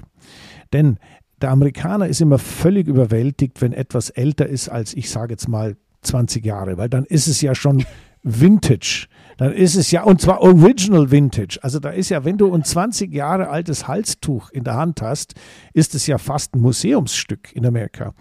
[0.74, 0.98] Denn
[1.40, 5.76] der Amerikaner ist immer völlig überwältigt, wenn etwas älter ist als, ich sage jetzt mal,
[6.02, 7.86] 20 Jahre, weil dann ist es ja schon
[8.22, 9.08] Vintage.
[9.38, 11.60] Dann ist es ja, und zwar Original Vintage.
[11.62, 15.34] Also da ist ja, wenn du ein 20 Jahre altes Halstuch in der Hand hast,
[15.72, 18.14] ist es ja fast ein Museumsstück in Amerika.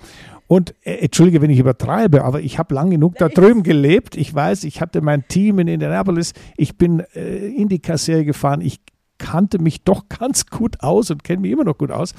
[0.46, 4.16] Und äh, entschuldige, wenn ich übertreibe, aber ich habe lang genug da drüben gelebt.
[4.16, 6.34] Ich weiß, ich hatte mein Team in Indianapolis.
[6.56, 8.62] Ich bin äh, Indycar-Serie gefahren.
[8.62, 8.80] Ich
[9.18, 12.14] kannte mich doch ganz gut aus und kenne mich immer noch gut aus.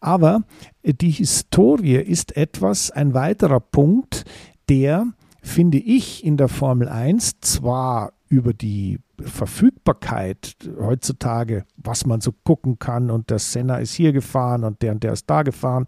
[0.00, 0.44] Aber
[0.84, 4.24] äh, die Historie ist etwas, ein weiterer Punkt,
[4.68, 5.08] der
[5.42, 12.78] finde ich in der Formel 1 zwar über die Verfügbarkeit heutzutage, was man so gucken
[12.78, 15.86] kann und der Senna ist hier gefahren und der und der ist da gefahren,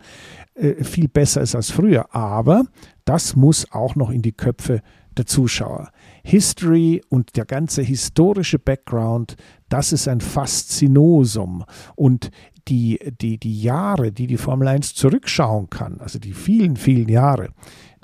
[0.54, 2.14] äh, viel besser ist als früher.
[2.14, 2.64] Aber
[3.04, 4.82] das muss auch noch in die Köpfe
[5.16, 5.90] der Zuschauer.
[6.22, 9.36] History und der ganze historische Background,
[9.68, 11.64] das ist ein Faszinosum.
[11.96, 12.30] Und
[12.68, 17.48] die, die, die Jahre, die die Formel 1 zurückschauen kann, also die vielen, vielen Jahre,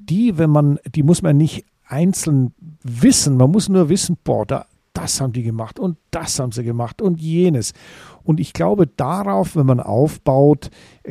[0.03, 2.52] die, wenn man, die muss man nicht einzeln
[2.83, 3.37] wissen.
[3.37, 7.00] Man muss nur wissen, boah, da, das haben die gemacht und das haben sie gemacht
[7.00, 7.72] und jenes.
[8.24, 10.70] Und ich glaube, darauf, wenn man aufbaut,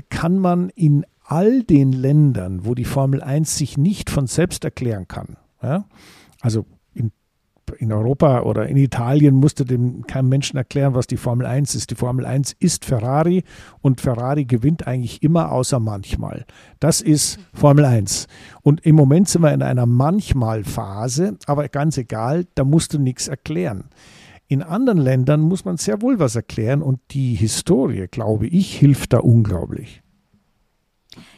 [0.09, 5.07] kann man in all den Ländern, wo die Formel 1 sich nicht von selbst erklären
[5.07, 5.85] kann, ja,
[6.41, 6.65] also
[7.78, 11.91] in Europa oder in Italien musste dem keinem Menschen erklären, was die Formel 1 ist.
[11.91, 13.43] Die Formel 1 ist Ferrari
[13.82, 16.45] und Ferrari gewinnt eigentlich immer außer manchmal.
[16.80, 18.28] Das ist Formel 1.
[18.62, 23.28] Und im Moment sind wir in einer Manchmal-Phase, aber ganz egal, da musst du nichts
[23.28, 23.86] erklären.
[24.47, 29.13] In anderen Ländern muss man sehr wohl was erklären und die Historie, glaube ich, hilft
[29.13, 30.04] da unglaublich.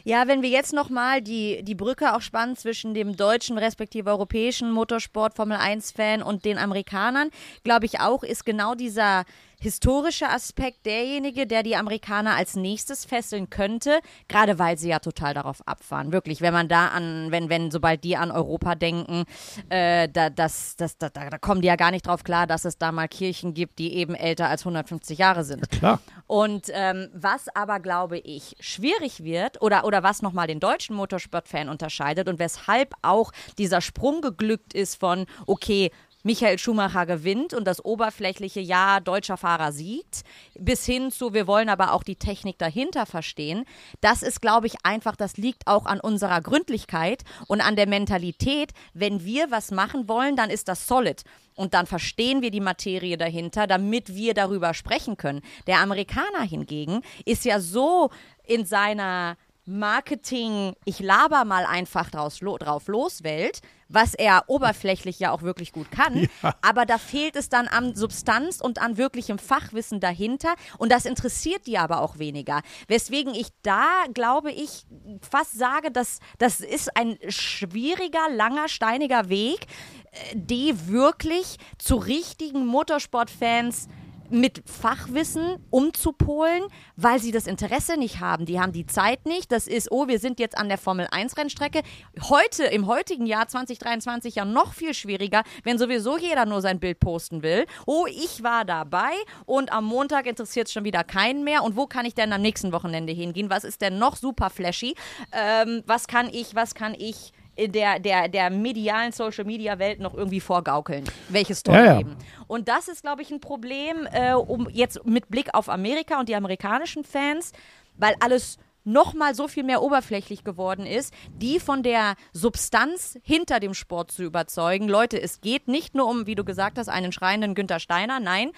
[0.06, 4.70] Ja, wenn wir jetzt nochmal die, die Brücke auch spannen zwischen dem deutschen respektive europäischen
[4.70, 7.30] Motorsport Formel 1 Fan und den Amerikanern,
[7.64, 9.24] glaube ich auch, ist genau dieser
[9.60, 15.34] historische Aspekt derjenige, der die Amerikaner als nächstes fesseln könnte, gerade weil sie ja total
[15.34, 16.12] darauf abfahren.
[16.12, 19.24] Wirklich, wenn man da an, wenn, wenn, sobald die an Europa denken,
[19.68, 22.78] äh, da, das, das, da, da kommen die ja gar nicht drauf klar, dass es
[22.78, 25.66] da mal Kirchen gibt, die eben älter als 150 Jahre sind.
[25.72, 26.00] Ja, klar.
[26.26, 31.70] Und ähm, was aber, glaube ich, schwierig wird oder, oder was nochmal den deutschen Motorsportfan
[31.70, 35.90] unterscheidet und weshalb auch dieser Sprung geglückt ist von, okay,
[36.22, 40.22] Michael Schumacher gewinnt und das oberflächliche Ja, deutscher Fahrer siegt,
[40.58, 43.64] bis hin zu, wir wollen aber auch die Technik dahinter verstehen.
[44.00, 48.72] Das ist, glaube ich, einfach, das liegt auch an unserer Gründlichkeit und an der Mentalität.
[48.92, 51.22] Wenn wir was machen wollen, dann ist das solid.
[51.54, 55.42] Und dann verstehen wir die Materie dahinter, damit wir darüber sprechen können.
[55.68, 58.10] Der Amerikaner hingegen ist ja so
[58.44, 65.18] in seiner Marketing, ich laber mal einfach draus, lo, drauf los Welt, was er oberflächlich
[65.18, 66.28] ja auch wirklich gut kann.
[66.42, 66.54] Ja.
[66.62, 70.54] Aber da fehlt es dann an Substanz und an wirklichem Fachwissen dahinter.
[70.78, 72.62] Und das interessiert die aber auch weniger.
[72.88, 74.86] Weswegen ich da, glaube ich,
[75.28, 79.66] fast sage, dass das ist ein schwieriger, langer, steiniger Weg,
[80.12, 83.88] äh, die wirklich zu richtigen Motorsportfans
[84.30, 86.64] mit Fachwissen umzupolen,
[86.96, 88.46] weil sie das Interesse nicht haben.
[88.46, 89.52] Die haben die Zeit nicht.
[89.52, 91.82] Das ist, oh, wir sind jetzt an der Formel 1 Rennstrecke.
[92.22, 97.00] Heute, im heutigen Jahr 2023 ja noch viel schwieriger, wenn sowieso jeder nur sein Bild
[97.00, 97.66] posten will.
[97.86, 99.12] Oh, ich war dabei
[99.44, 101.62] und am Montag interessiert es schon wieder keinen mehr.
[101.62, 103.50] Und wo kann ich denn am nächsten Wochenende hingehen?
[103.50, 104.94] Was ist denn noch super flashy?
[105.32, 111.04] Ähm, was kann ich, was kann ich der, der, der medialen Social-Media-Welt noch irgendwie vorgaukeln,
[111.28, 112.06] welches toll ja, ja.
[112.46, 116.28] Und das ist, glaube ich, ein Problem, äh, um jetzt mit Blick auf Amerika und
[116.28, 117.52] die amerikanischen Fans,
[117.96, 123.58] weil alles noch mal so viel mehr oberflächlich geworden ist, die von der Substanz hinter
[123.58, 124.88] dem Sport zu überzeugen.
[124.88, 128.20] Leute, es geht nicht nur um, wie du gesagt hast, einen schreienden Günther Steiner.
[128.20, 128.52] Nein,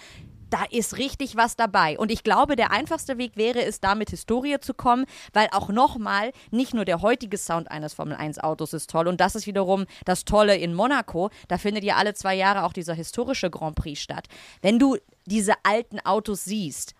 [0.51, 1.99] da ist richtig was dabei.
[1.99, 5.69] Und ich glaube, der einfachste Weg wäre es, da mit Historie zu kommen, weil auch
[5.69, 9.09] nochmal, nicht nur der heutige Sound eines Formel-1-Autos ist toll.
[9.09, 11.31] Und das ist wiederum das Tolle in Monaco.
[11.49, 14.29] Da findet ja alle zwei Jahre auch dieser historische Grand Prix statt.
[14.63, 16.95] Wenn du diese alten Autos siehst,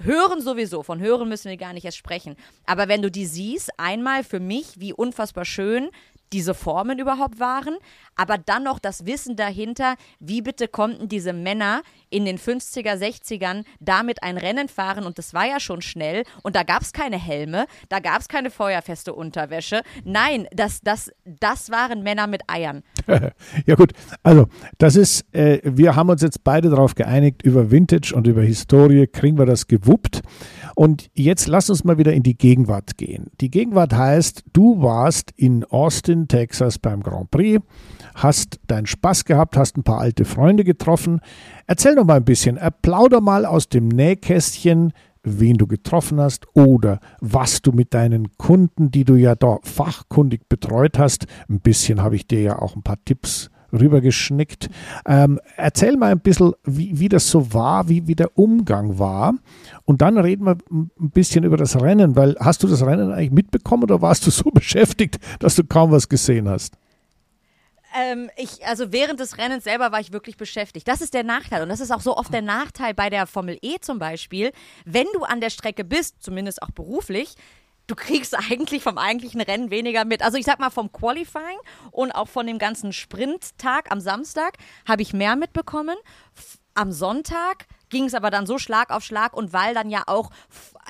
[0.00, 2.34] Hören sowieso, von Hören müssen wir gar nicht erst sprechen.
[2.66, 5.88] Aber wenn du die siehst, einmal für mich, wie unfassbar schön
[6.32, 7.76] diese Formen überhaupt waren,
[8.16, 13.64] aber dann noch das Wissen dahinter, wie bitte konnten diese Männer in den 50er, 60ern
[13.80, 17.18] damit ein Rennen fahren und das war ja schon schnell und da gab es keine
[17.18, 19.82] Helme, da gab es keine feuerfeste Unterwäsche.
[20.04, 22.82] Nein, das, das, das waren Männer mit Eiern.
[23.66, 24.46] ja gut, also
[24.78, 29.06] das ist, äh, wir haben uns jetzt beide darauf geeinigt, über Vintage und über Historie
[29.06, 30.22] kriegen wir das gewuppt.
[30.74, 33.30] Und jetzt lass uns mal wieder in die Gegenwart gehen.
[33.40, 37.64] Die Gegenwart heißt, du warst in Austin, Texas beim Grand Prix,
[38.14, 41.20] hast deinen Spaß gehabt, hast ein paar alte Freunde getroffen.
[41.66, 47.00] Erzähl doch mal ein bisschen, plauder mal aus dem Nähkästchen, wen du getroffen hast oder
[47.20, 52.16] was du mit deinen Kunden, die du ja da fachkundig betreut hast, ein bisschen habe
[52.16, 54.68] ich dir ja auch ein paar Tipps rübergeschnickt.
[55.06, 59.34] Ähm, erzähl mal ein bisschen, wie, wie das so war, wie, wie der Umgang war.
[59.84, 63.32] Und dann reden wir ein bisschen über das Rennen, weil hast du das Rennen eigentlich
[63.32, 66.74] mitbekommen oder warst du so beschäftigt, dass du kaum was gesehen hast?
[67.96, 70.88] Ähm, ich, also während des Rennens selber war ich wirklich beschäftigt.
[70.88, 71.62] Das ist der Nachteil.
[71.62, 74.50] Und das ist auch so oft der Nachteil bei der Formel E zum Beispiel.
[74.84, 77.36] Wenn du an der Strecke bist, zumindest auch beruflich,
[77.86, 80.22] du kriegst eigentlich vom eigentlichen Rennen weniger mit.
[80.22, 81.58] Also ich sag mal vom Qualifying
[81.90, 84.56] und auch von dem ganzen Sprinttag am Samstag
[84.88, 85.96] habe ich mehr mitbekommen.
[86.74, 90.30] Am Sonntag ging es aber dann so Schlag auf Schlag und weil dann ja auch,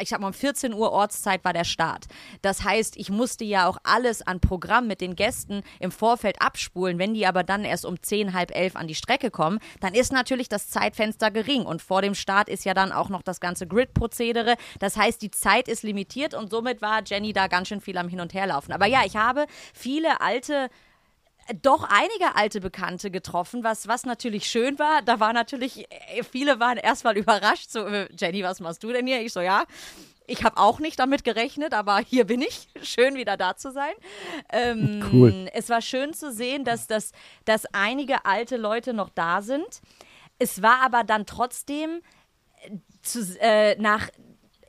[0.00, 2.06] ich sag mal, um 14 Uhr Ortszeit war der Start.
[2.40, 6.98] Das heißt, ich musste ja auch alles an Programm mit den Gästen im Vorfeld abspulen.
[6.98, 10.12] Wenn die aber dann erst um 10, halb elf an die Strecke kommen, dann ist
[10.12, 13.66] natürlich das Zeitfenster gering und vor dem Start ist ja dann auch noch das ganze
[13.66, 14.56] Grid-Prozedere.
[14.78, 18.08] Das heißt, die Zeit ist limitiert und somit war Jenny da ganz schön viel am
[18.08, 18.72] Hin- und Herlaufen.
[18.72, 20.70] Aber ja, ich habe viele alte
[21.62, 25.02] doch einige alte Bekannte getroffen, was, was natürlich schön war.
[25.02, 29.06] Da war natürlich, äh, viele waren erstmal überrascht, so, äh, Jenny, was machst du denn
[29.06, 29.20] hier?
[29.20, 29.64] Ich so, ja.
[30.26, 32.68] Ich habe auch nicht damit gerechnet, aber hier bin ich.
[32.82, 33.92] Schön wieder da zu sein.
[34.50, 35.50] Ähm, cool.
[35.52, 37.12] Es war schön zu sehen, dass, dass,
[37.44, 39.82] dass einige alte Leute noch da sind.
[40.38, 42.00] Es war aber dann trotzdem
[42.62, 42.70] äh,
[43.02, 44.08] zu, äh, nach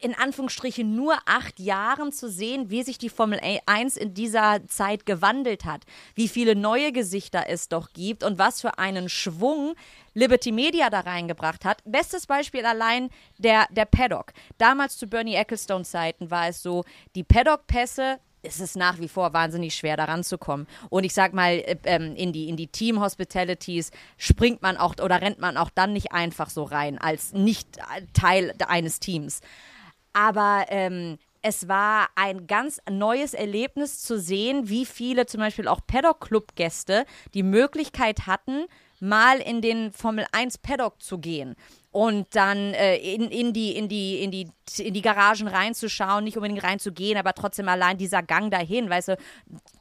[0.05, 5.07] in Anführungsstrichen nur acht Jahren zu sehen, wie sich die Formel 1 in dieser Zeit
[5.07, 9.73] gewandelt hat, wie viele neue Gesichter es doch gibt und was für einen Schwung
[10.13, 11.81] Liberty Media da reingebracht hat.
[11.85, 14.33] Bestes Beispiel allein der, der Paddock.
[14.59, 16.83] Damals zu Bernie Ecclestone Zeiten war es so,
[17.15, 20.67] die Paddock-Pässe ist es nach wie vor wahnsinnig schwer, daran zu kommen.
[20.91, 23.89] Und ich sag mal, äh, ähm, in die, in die Team-Hospitalities
[24.19, 27.79] springt man auch oder rennt man auch dann nicht einfach so rein, als nicht
[28.13, 29.41] Teil eines Teams.
[30.15, 35.81] Aber ähm, es war ein ganz neues Erlebnis zu sehen, wie viele zum Beispiel auch
[35.85, 38.65] Paddock-Club-Gäste die Möglichkeit hatten,
[39.01, 41.55] mal in den Formel 1 Paddock zu gehen
[41.95, 46.35] und dann äh, in, in, die, in, die, in, die, in die Garagen reinzuschauen, nicht
[46.35, 49.17] unbedingt reinzugehen, aber trotzdem allein dieser Gang dahin, weißt du,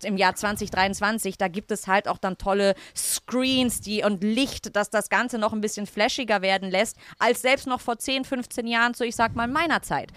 [0.05, 4.91] im Jahr 2023, da gibt es halt auch dann tolle Screens die, und Licht, dass
[4.91, 8.95] das Ganze noch ein bisschen flashiger werden lässt, als selbst noch vor 10, 15 Jahren
[8.95, 10.13] zu, ich sag mal, meiner Zeit.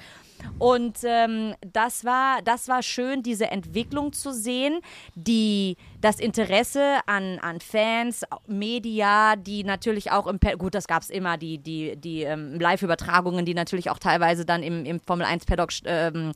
[0.60, 4.80] Und ähm, das, war, das war schön, diese Entwicklung zu sehen,
[5.16, 11.10] die, das Interesse an, an Fans, Media, die natürlich auch im, gut, das gab es
[11.10, 15.46] immer, die, die, die ähm, Live-Übertragungen, die natürlich auch teilweise dann im, im Formel 1
[15.46, 16.32] Paddock ähm,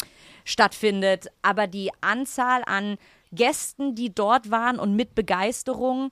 [0.46, 2.98] stattfindet, aber die Anzahl an
[3.32, 6.12] Gästen, die dort waren und mit Begeisterung,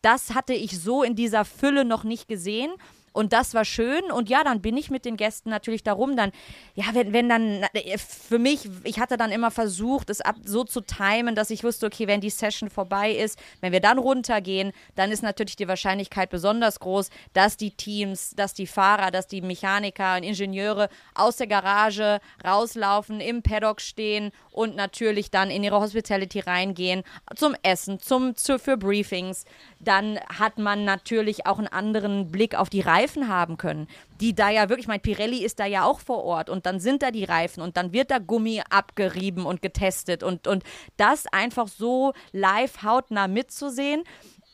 [0.00, 2.72] das hatte ich so in dieser Fülle noch nicht gesehen.
[3.12, 4.10] Und das war schön.
[4.10, 6.16] Und ja, dann bin ich mit den Gästen natürlich darum.
[6.16, 6.32] Dann,
[6.74, 10.64] ja, wenn, wenn dann, äh, für mich, ich hatte dann immer versucht, es ab so
[10.64, 14.72] zu timen, dass ich wusste, okay, wenn die Session vorbei ist, wenn wir dann runtergehen,
[14.94, 19.42] dann ist natürlich die Wahrscheinlichkeit besonders groß, dass die Teams, dass die Fahrer, dass die
[19.42, 25.80] Mechaniker und Ingenieure aus der Garage rauslaufen, im Paddock stehen und natürlich dann in ihre
[25.80, 27.02] Hospitality reingehen,
[27.36, 29.44] zum Essen, zum, zu, für Briefings.
[29.82, 33.88] Dann hat man natürlich auch einen anderen Blick auf die Reifen haben können,
[34.20, 37.02] die da ja wirklich, mein Pirelli ist da ja auch vor Ort und dann sind
[37.02, 40.62] da die Reifen und dann wird da Gummi abgerieben und getestet und, und
[40.96, 44.04] das einfach so live hautnah mitzusehen,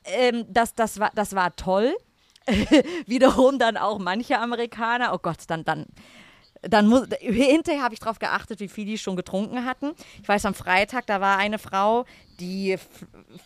[0.05, 1.95] ähm, das, das, war, das war toll.
[3.07, 5.87] Wiederum dann auch manche Amerikaner, oh Gott, dann, dann
[6.63, 9.93] dann muss, hinterher habe ich darauf geachtet, wie viel die schon getrunken hatten.
[10.21, 12.05] Ich weiß, am Freitag, da war eine Frau,
[12.41, 12.77] die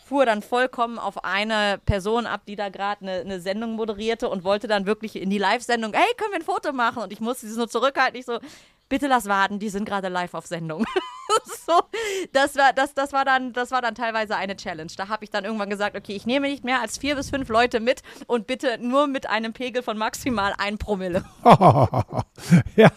[0.05, 4.43] fuhr dann vollkommen auf eine Person ab, die da gerade eine, eine, Sendung moderierte und
[4.43, 7.03] wollte dann wirklich in die Live-Sendung, hey, können wir ein Foto machen?
[7.03, 8.19] Und ich musste sie nur zurückhalten.
[8.19, 8.39] Ich so,
[8.89, 10.85] bitte lass warten, die sind gerade live auf Sendung.
[11.65, 11.81] so,
[12.31, 14.91] das war, das, das, war dann, das war dann teilweise eine Challenge.
[14.95, 17.49] Da habe ich dann irgendwann gesagt, okay, ich nehme nicht mehr als vier bis fünf
[17.49, 21.25] Leute mit und bitte nur mit einem Pegel von maximal ein Promille.
[22.75, 22.89] ja,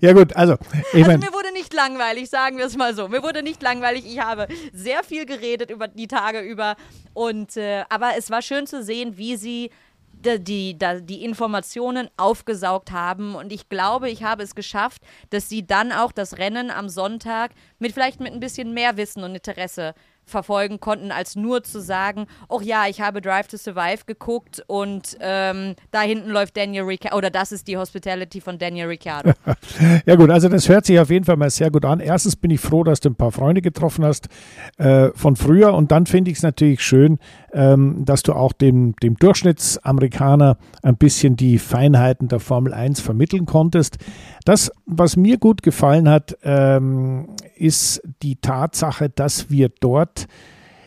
[0.00, 0.56] ja gut, also.
[0.92, 3.08] Ich also mir wurde nicht langweilig, sagen wir es mal so.
[3.08, 4.04] Mir wurde nicht langweilig.
[4.04, 6.76] Ich habe sehr viel geredet über die Tage über.
[7.14, 9.70] Und, äh, aber es war schön zu sehen, wie sie
[10.24, 13.34] die, die, die Informationen aufgesaugt haben.
[13.34, 17.52] Und ich glaube, ich habe es geschafft, dass sie dann auch das Rennen am Sonntag
[17.78, 22.26] mit vielleicht mit ein bisschen mehr Wissen und Interesse verfolgen konnten, als nur zu sagen,
[22.48, 27.18] oh ja, ich habe Drive to Survive geguckt und ähm, da hinten läuft Daniel Ricciardo,
[27.18, 29.32] oder das ist die Hospitality von Daniel Ricciardo.
[30.06, 32.00] ja gut, also das hört sich auf jeden Fall mal sehr gut an.
[32.00, 34.28] Erstens bin ich froh, dass du ein paar Freunde getroffen hast
[34.78, 37.18] äh, von früher und dann finde ich es natürlich schön,
[37.52, 43.46] ähm, dass du auch dem, dem Durchschnittsamerikaner ein bisschen die Feinheiten der Formel 1 vermitteln
[43.46, 43.98] konntest.
[44.44, 50.13] Das, was mir gut gefallen hat, ähm, ist die Tatsache, dass wir dort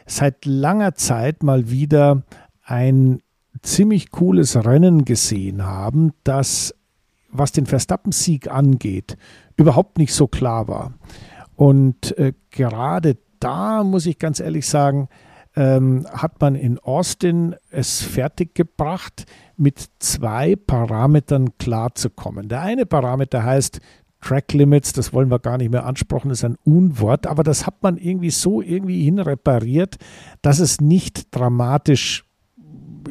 [0.05, 2.23] seit langer Zeit mal wieder
[2.63, 3.21] ein
[3.61, 6.73] ziemlich cooles Rennen gesehen haben, das,
[7.29, 9.17] was den Verstappen-Sieg angeht,
[9.55, 10.93] überhaupt nicht so klar war.
[11.55, 15.09] Und äh, gerade da muss ich ganz ehrlich sagen,
[15.55, 19.25] ähm, hat man in Austin es fertiggebracht,
[19.57, 22.47] mit zwei Parametern klarzukommen.
[22.47, 23.79] Der eine Parameter heißt
[24.21, 27.83] Track Limits, das wollen wir gar nicht mehr ansprechen, ist ein Unwort, aber das hat
[27.83, 29.97] man irgendwie so irgendwie hinrepariert,
[30.41, 32.27] dass es nicht dramatisch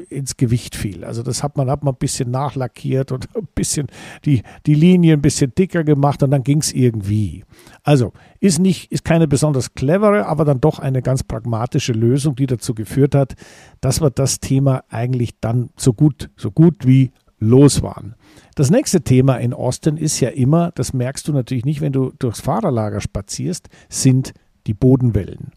[0.09, 1.05] ins Gewicht fiel.
[1.05, 3.87] Also das hat man, hat man ein bisschen nachlackiert und ein bisschen
[4.25, 7.45] die, die Linie ein bisschen dicker gemacht und dann ging es irgendwie.
[7.83, 12.47] Also ist nicht, ist keine besonders clevere, aber dann doch eine ganz pragmatische Lösung, die
[12.47, 13.35] dazu geführt hat,
[13.81, 18.15] dass wir das Thema eigentlich dann so gut, so gut wie los waren.
[18.57, 22.11] Das nächste Thema in Austin ist ja immer, das merkst du natürlich nicht, wenn du
[22.19, 24.33] durchs Fahrerlager spazierst, sind
[24.67, 25.53] die Bodenwellen.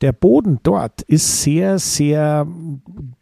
[0.00, 2.46] Der Boden dort ist sehr, sehr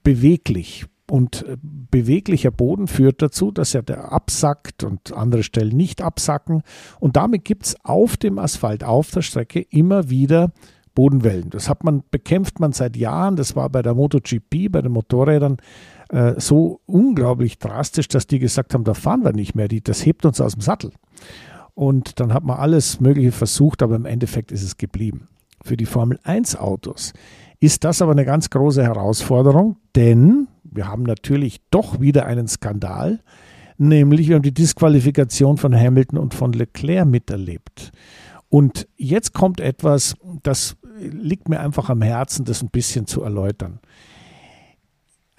[0.05, 0.87] beweglich.
[1.11, 6.63] Und äh, beweglicher Boden führt dazu, dass er der absackt und andere Stellen nicht absacken.
[7.01, 10.53] Und damit gibt es auf dem Asphalt, auf der Strecke immer wieder
[10.95, 11.51] Bodenwellen.
[11.51, 13.35] Das hat man, bekämpft man seit Jahren.
[13.35, 15.57] Das war bei der MotoGP, bei den Motorrädern
[16.11, 19.69] äh, so unglaublich drastisch, dass die gesagt haben, da fahren wir nicht mehr.
[19.69, 20.93] Die, das hebt uns aus dem Sattel.
[21.75, 25.29] Und dann hat man alles Mögliche versucht, aber im Endeffekt ist es geblieben
[25.63, 27.13] für die Formel 1 Autos
[27.61, 33.21] ist das aber eine ganz große Herausforderung, denn wir haben natürlich doch wieder einen Skandal,
[33.77, 37.93] nämlich wir haben die Disqualifikation von Hamilton und von Leclerc miterlebt.
[38.49, 43.79] Und jetzt kommt etwas, das liegt mir einfach am Herzen, das ein bisschen zu erläutern.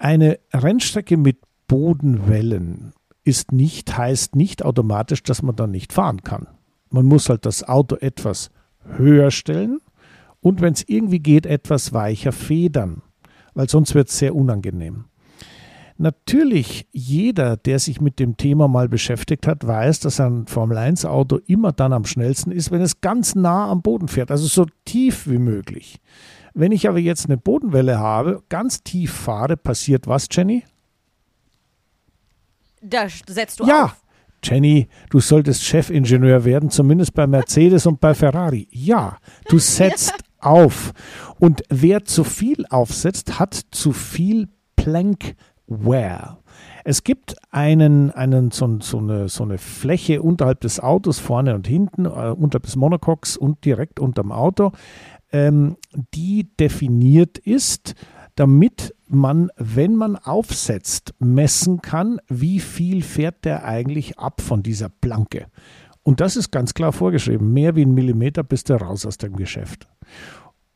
[0.02, 1.38] Eine Rennstrecke mit
[1.68, 6.48] Bodenwellen ist nicht, heißt nicht automatisch, dass man dann nicht fahren kann.
[6.90, 8.50] Man muss halt das Auto etwas
[8.84, 9.78] höher stellen
[10.40, 13.02] und wenn es irgendwie geht, etwas weicher federn,
[13.54, 15.04] weil sonst wird es sehr unangenehm.
[15.98, 21.70] natürlich jeder, der sich mit dem Thema mal beschäftigt hat, weiß, dass ein Formel-1-Auto immer
[21.70, 25.38] dann am schnellsten ist, wenn es ganz nah am Boden fährt, also so tief wie
[25.38, 26.00] möglich.
[26.54, 30.64] Wenn ich aber jetzt eine Bodenwelle habe, ganz tief fahre, passiert was, Jenny?
[32.82, 33.84] Da setzt du ja.
[33.84, 34.02] auf.
[34.44, 38.68] Jenny, du solltest Chefingenieur werden, zumindest bei Mercedes und bei Ferrari.
[38.72, 40.92] Ja, du setzt auf.
[41.38, 46.38] Und wer zu viel aufsetzt, hat zu viel Plankware.
[46.84, 51.68] Es gibt einen, einen so, so, eine, so eine Fläche unterhalb des Autos, vorne und
[51.68, 54.72] hinten, äh, unterhalb des Monococks und direkt unterm Auto,
[55.32, 55.76] ähm,
[56.14, 57.94] die definiert ist,
[58.34, 64.88] damit man, wenn man aufsetzt, messen kann, wie viel fährt der eigentlich ab von dieser
[64.88, 65.46] Planke.
[66.02, 67.52] Und das ist ganz klar vorgeschrieben.
[67.52, 69.86] Mehr wie ein Millimeter bist du raus aus dem Geschäft.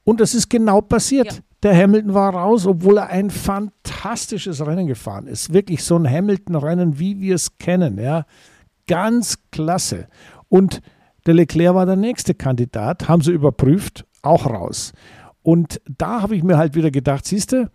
[0.04, 1.32] Und das ist genau passiert.
[1.32, 1.38] Ja.
[1.62, 5.52] Der Hamilton war raus, obwohl er ein fantastisches Rennen gefahren ist.
[5.52, 7.98] Wirklich so ein Hamilton-Rennen, wie wir es kennen.
[7.98, 8.24] Ja.
[8.86, 10.06] Ganz klasse.
[10.48, 10.80] Und
[11.26, 14.92] der Leclerc war der nächste Kandidat, haben sie überprüft, auch raus.
[15.42, 17.70] Und da habe ich mir halt wieder gedacht, siehst du,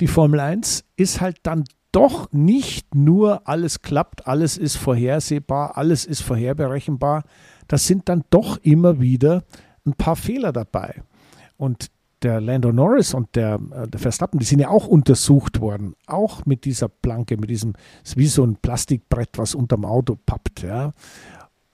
[0.00, 6.04] die Formel 1 ist halt dann doch nicht nur alles klappt, alles ist vorhersehbar, alles
[6.04, 7.24] ist vorherberechenbar.
[7.66, 9.44] Das sind dann doch immer wieder
[9.86, 11.02] ein paar Fehler dabei.
[11.56, 11.90] Und
[12.22, 16.46] der Lando Norris und der, äh, der, Verstappen, die sind ja auch untersucht worden, auch
[16.46, 17.74] mit dieser Planke, mit diesem,
[18.16, 20.92] wie so ein Plastikbrett, was unterm Auto pappt, ja.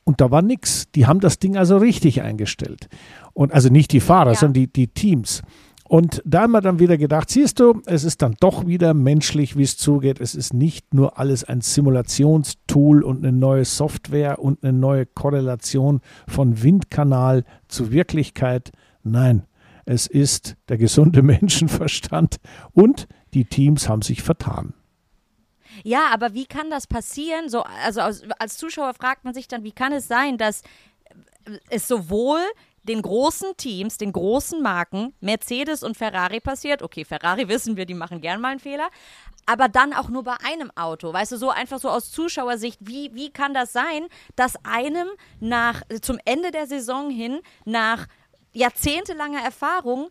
[0.05, 0.91] Und da war nichts.
[0.95, 2.89] Die haben das Ding also richtig eingestellt.
[3.33, 4.39] Und also nicht die Fahrer, ja.
[4.39, 5.43] sondern die, die Teams.
[5.87, 9.57] Und da haben wir dann wieder gedacht, siehst du, es ist dann doch wieder menschlich,
[9.57, 10.19] wie es zugeht.
[10.19, 16.01] Es ist nicht nur alles ein Simulationstool und eine neue Software und eine neue Korrelation
[16.27, 18.73] von Windkanal zu Wirklichkeit.
[19.03, 19.45] Nein,
[19.85, 22.37] es ist der gesunde Menschenverstand
[22.73, 24.73] und die Teams haben sich vertan.
[25.83, 27.49] Ja, aber wie kann das passieren?
[27.49, 30.63] So, also als, als Zuschauer fragt man sich dann, wie kann es sein, dass
[31.69, 32.41] es sowohl
[32.85, 36.83] den großen Teams, den großen Marken, Mercedes und Ferrari passiert.
[36.83, 38.89] Okay, Ferrari wissen wir, die machen gern mal einen Fehler.
[39.47, 41.13] Aber dann auch nur bei einem Auto.
[41.13, 44.07] Weißt du, so einfach so aus Zuschauersicht, wie, wie kann das sein,
[44.37, 45.09] dass einem
[45.41, 48.07] nach, zum Ende der Saison hin, nach
[48.53, 50.09] jahrzehntelanger Erfahrung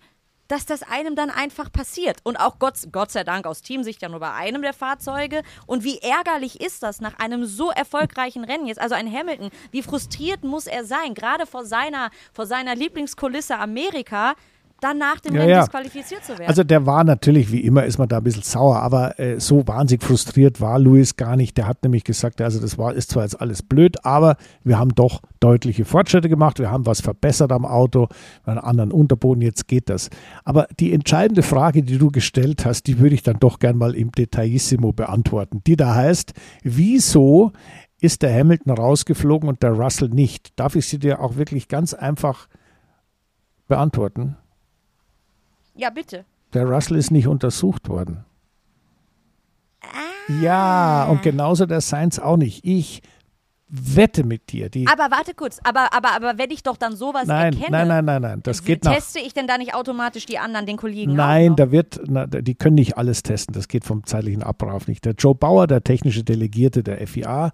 [0.48, 2.20] dass das einem dann einfach passiert.
[2.24, 5.44] Und auch Gott, Gott sei Dank aus Teamsicht ja nur bei einem der Fahrzeuge.
[5.66, 8.80] Und wie ärgerlich ist das nach einem so erfolgreichen Rennen jetzt?
[8.80, 14.36] Also ein Hamilton, wie frustriert muss er sein, gerade vor seiner, vor seiner Lieblingskulisse Amerika,
[14.84, 15.62] dann nach dem ja, Rennen ja.
[15.62, 16.48] disqualifiziert zu werden.
[16.48, 19.68] Also der war natürlich, wie immer, ist man da ein bisschen sauer, aber äh, so
[19.68, 21.58] wahnsinnig frustriert war Luis gar nicht.
[21.58, 24.94] Der hat nämlich gesagt, also das war, ist zwar jetzt alles blöd, aber wir haben
[24.94, 28.08] doch deutliche Fortschritte gemacht, wir haben was verbessert am Auto,
[28.44, 30.10] einen anderen Unterboden, jetzt geht das.
[30.44, 33.96] Aber die entscheidende Frage, die du gestellt hast, die würde ich dann doch gern mal
[33.96, 35.62] im Detaillissimo beantworten.
[35.66, 37.52] Die da heißt, wieso
[38.02, 40.60] ist der Hamilton rausgeflogen und der Russell nicht?
[40.60, 42.48] Darf ich sie dir auch wirklich ganz einfach
[43.68, 44.36] beantworten?
[45.76, 46.26] Ja, bitte.
[46.54, 48.26] Der Russell ist nicht untersucht worden.
[49.82, 50.34] Ah.
[50.42, 52.64] Ja, und genauso der Sainz auch nicht.
[52.64, 53.02] Ich
[53.76, 54.70] wette mit dir.
[54.70, 57.88] Die aber warte kurz, aber, aber, aber wenn ich doch dann sowas nein, erkenne, nein,
[57.88, 58.94] nein, nein, nein, das geht nach.
[58.94, 61.16] Teste ich denn da nicht automatisch die anderen, den Kollegen?
[61.16, 63.54] Nein, da wird, na, die können nicht alles testen.
[63.54, 65.06] Das geht vom zeitlichen Ablauf nicht.
[65.06, 67.52] Der Joe Bauer, der technische Delegierte der FIA,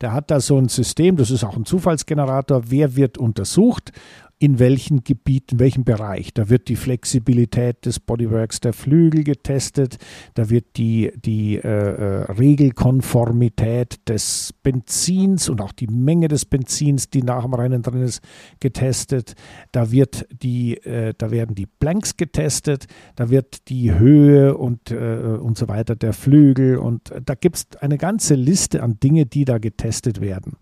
[0.00, 1.16] der hat da so ein System.
[1.16, 2.64] Das ist auch ein Zufallsgenerator.
[2.66, 3.92] Wer wird untersucht?
[4.40, 6.32] In welchen Gebieten, in welchem Bereich.
[6.32, 9.98] Da wird die Flexibilität des Bodyworks der Flügel getestet,
[10.32, 17.10] da wird die, die äh, äh, Regelkonformität des Benzins und auch die Menge des Benzins,
[17.10, 18.22] die nach dem Rennen drin ist,
[18.60, 19.34] getestet.
[19.72, 22.86] Da wird die, äh, da werden die Blanks getestet,
[23.16, 27.66] da wird die Höhe und, äh, und so weiter der Flügel und da gibt es
[27.82, 30.56] eine ganze Liste an Dinge, die da getestet werden.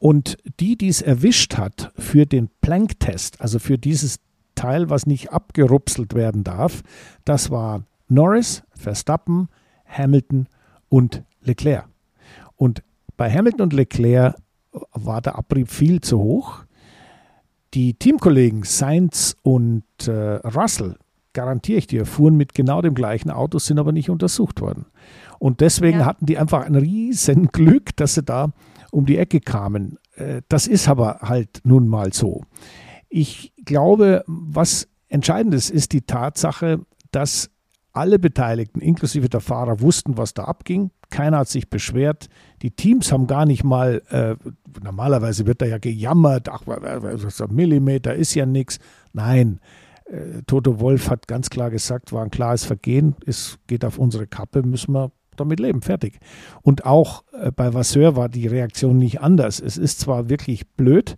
[0.00, 4.18] Und die, die es erwischt hat für den Planck-Test, also für dieses
[4.54, 6.82] Teil, was nicht abgerupselt werden darf,
[7.26, 9.48] das waren Norris, Verstappen,
[9.86, 10.48] Hamilton
[10.88, 11.86] und Leclerc.
[12.56, 12.82] Und
[13.18, 14.36] bei Hamilton und Leclerc
[14.92, 16.64] war der Abrieb viel zu hoch.
[17.74, 20.96] Die Teamkollegen Sainz und äh, Russell,
[21.34, 24.86] garantiere ich dir, fuhren mit genau dem gleichen Auto, sind aber nicht untersucht worden.
[25.38, 26.06] Und deswegen ja.
[26.06, 28.50] hatten die einfach ein riesen Glück, dass sie da
[28.90, 29.98] um die Ecke kamen.
[30.14, 32.42] Äh, das ist aber halt nun mal so.
[33.08, 36.80] Ich glaube, was entscheidend ist, ist die Tatsache,
[37.10, 37.50] dass
[37.92, 40.90] alle Beteiligten, inklusive der Fahrer, wussten, was da abging.
[41.10, 42.28] Keiner hat sich beschwert.
[42.62, 44.36] Die Teams haben gar nicht mal, äh,
[44.82, 46.62] normalerweise wird da ja gejammert, ach,
[47.48, 48.78] Millimeter ist ja nichts.
[49.12, 49.58] Nein,
[50.04, 54.28] äh, Toto Wolf hat ganz klar gesagt, war ein klares Vergehen, es geht auf unsere
[54.28, 55.10] Kappe, müssen wir
[55.40, 56.20] damit leben, fertig.
[56.62, 59.60] Und auch äh, bei Vasseur war die Reaktion nicht anders.
[59.60, 61.16] Es ist zwar wirklich blöd,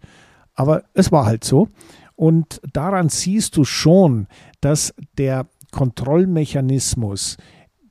[0.54, 1.68] aber es war halt so.
[2.14, 4.26] Und daran siehst du schon,
[4.60, 7.36] dass der Kontrollmechanismus,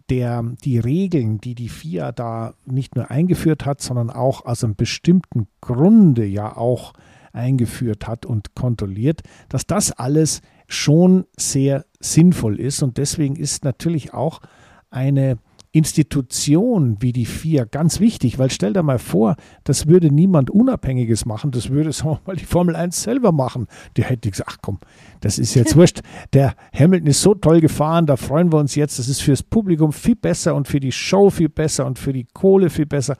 [0.10, 4.76] der die Regeln, die die FIA da nicht nur eingeführt hat, sondern auch aus einem
[4.76, 6.94] bestimmten Grunde ja auch
[7.34, 12.84] eingeführt hat und kontrolliert, dass das alles schon sehr sinnvoll ist.
[12.84, 14.42] Und deswegen ist natürlich auch
[14.90, 15.38] eine
[15.74, 21.26] Institution wie die FIA ganz wichtig, weil stell dir mal vor, das würde niemand Unabhängiges
[21.26, 23.68] machen, das würde sagen wir mal die Formel 1 selber machen.
[23.96, 24.80] Der hätte gesagt, ach komm,
[25.22, 26.02] das ist jetzt wurscht.
[26.34, 29.94] Der Hamilton ist so toll gefahren, da freuen wir uns jetzt, das ist fürs Publikum
[29.94, 33.16] viel besser und für die Show viel besser und für die Kohle viel besser.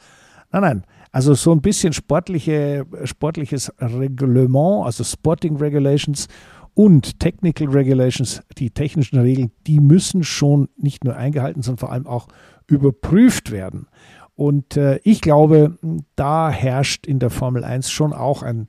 [0.52, 0.84] Nein, nein,
[1.14, 6.28] also so ein bisschen sportliche, sportliches Reglement, also Sporting Regulations
[6.74, 12.08] und Technical Regulations, die technischen Regeln, die müssen schon nicht nur eingehalten, sondern vor allem
[12.08, 12.28] auch
[12.68, 13.88] überprüft werden.
[14.36, 15.78] Und äh, ich glaube,
[16.16, 18.68] da herrscht in der Formel 1 schon auch ein,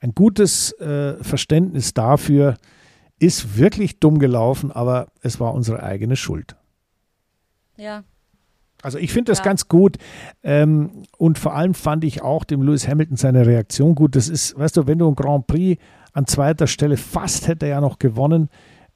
[0.00, 2.56] ein gutes äh, Verständnis dafür,
[3.18, 6.56] ist wirklich dumm gelaufen, aber es war unsere eigene Schuld.
[7.76, 8.04] Ja.
[8.82, 9.44] Also ich finde das ja.
[9.44, 9.96] ganz gut
[10.42, 14.14] ähm, und vor allem fand ich auch dem Lewis Hamilton seine Reaktion gut.
[14.14, 15.80] Das ist, weißt du, wenn du ein Grand Prix
[16.14, 18.48] an zweiter Stelle, fast hätte er ja noch gewonnen,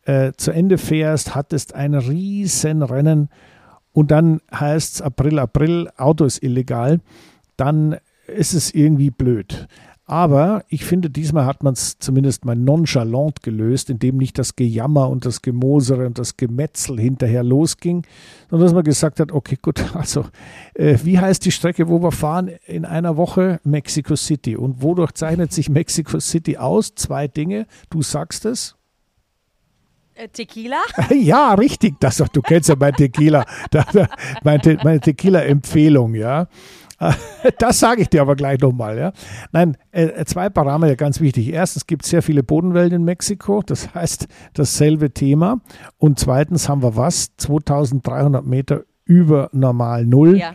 [0.02, 3.28] äh, zu Ende fährst, hattest ein riesen Rennen
[3.92, 7.00] und dann heißt es April, April, Auto ist illegal,
[7.56, 7.96] dann
[8.28, 9.66] ist es irgendwie blöd.
[10.10, 15.10] Aber ich finde, diesmal hat man es zumindest mal nonchalant gelöst, indem nicht das Gejammer
[15.10, 18.06] und das Gemosere und das Gemetzel hinterher losging,
[18.48, 20.24] sondern dass man gesagt hat, okay, gut, also
[20.72, 23.60] äh, wie heißt die Strecke, wo wir fahren in einer Woche?
[23.64, 24.56] Mexico City.
[24.56, 26.94] Und wodurch zeichnet sich Mexico City aus?
[26.94, 28.76] Zwei Dinge, du sagst es.
[30.14, 30.80] Äh, Tequila?
[31.14, 32.00] Ja, richtig.
[32.00, 33.44] Das, du kennst ja mein Tequila,
[34.42, 36.48] meine, meine Tequila-Empfehlung, ja.
[37.58, 38.98] Das sage ich dir aber gleich nochmal.
[38.98, 39.12] Ja.
[39.52, 41.52] Nein, äh, zwei Parameter ganz wichtig.
[41.52, 45.60] Erstens gibt es sehr viele Bodenwellen in Mexiko, das heißt dasselbe Thema.
[45.98, 47.36] Und zweitens haben wir was?
[47.36, 50.54] 2300 Meter über normal Null, ja.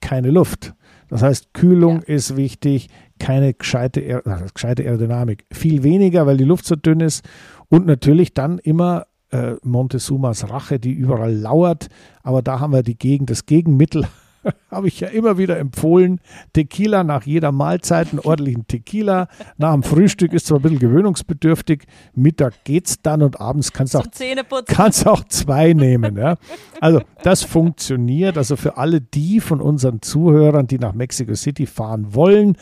[0.00, 0.74] keine Luft.
[1.08, 2.14] Das heißt, Kühlung ja.
[2.14, 4.22] ist wichtig, keine gescheite,
[4.52, 5.44] gescheite Aerodynamik.
[5.52, 7.24] Viel weniger, weil die Luft so dünn ist.
[7.68, 11.88] Und natürlich dann immer äh, Montezumas Rache, die überall lauert.
[12.22, 14.06] Aber da haben wir die Gegend, das Gegenmittel
[14.70, 16.20] habe ich ja immer wieder empfohlen.
[16.52, 19.28] Tequila nach jeder Mahlzeit, einen ordentlichen Tequila.
[19.56, 21.84] Nach dem Frühstück ist zwar ein bisschen gewöhnungsbedürftig,
[22.14, 26.16] Mittag geht's dann und abends kannst du auch, kannst auch zwei nehmen.
[26.16, 26.36] Ja.
[26.80, 28.38] Also das funktioniert.
[28.38, 32.56] Also für alle die von unseren Zuhörern, die nach Mexico City fahren wollen,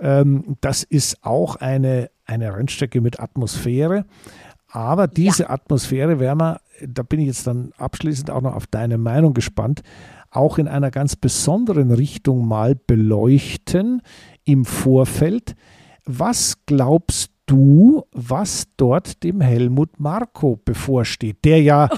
[0.00, 4.04] ähm, das ist auch eine, eine Rennstrecke mit Atmosphäre.
[4.68, 5.50] Aber diese ja.
[5.50, 9.82] Atmosphäre werden wir, da bin ich jetzt dann abschließend auch noch auf deine Meinung gespannt,
[10.30, 14.02] auch in einer ganz besonderen Richtung mal beleuchten
[14.44, 15.54] im Vorfeld.
[16.04, 21.88] Was glaubst du, was dort dem Helmut Marko bevorsteht, der ja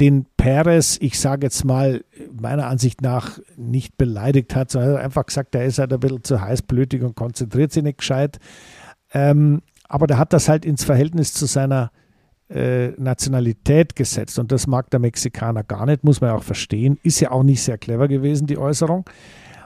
[0.00, 5.54] den Perez, ich sage jetzt mal, meiner Ansicht nach nicht beleidigt hat, sondern einfach gesagt,
[5.54, 8.38] der ist halt ein bisschen zu heißblütig und konzentriert sich nicht gescheit.
[9.12, 11.90] Ähm, aber der hat das halt ins Verhältnis zu seiner
[12.50, 14.38] äh, Nationalität gesetzt.
[14.38, 16.98] Und das mag der Mexikaner gar nicht, muss man ja auch verstehen.
[17.02, 19.08] Ist ja auch nicht sehr clever gewesen, die Äußerung.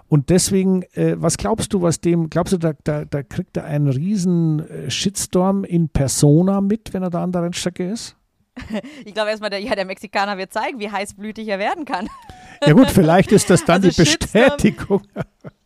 [0.08, 3.64] Und deswegen, äh, was glaubst du, was dem, glaubst du, da, da, da kriegt er
[3.64, 8.16] einen riesen äh, Shitstorm in Persona mit, wenn er da an der Rennstrecke ist?
[9.04, 12.08] Ich glaube erstmal, der, ja, der Mexikaner wird zeigen, wie heißblütig er werden kann.
[12.64, 15.02] Ja gut, vielleicht ist das dann also die Bestätigung.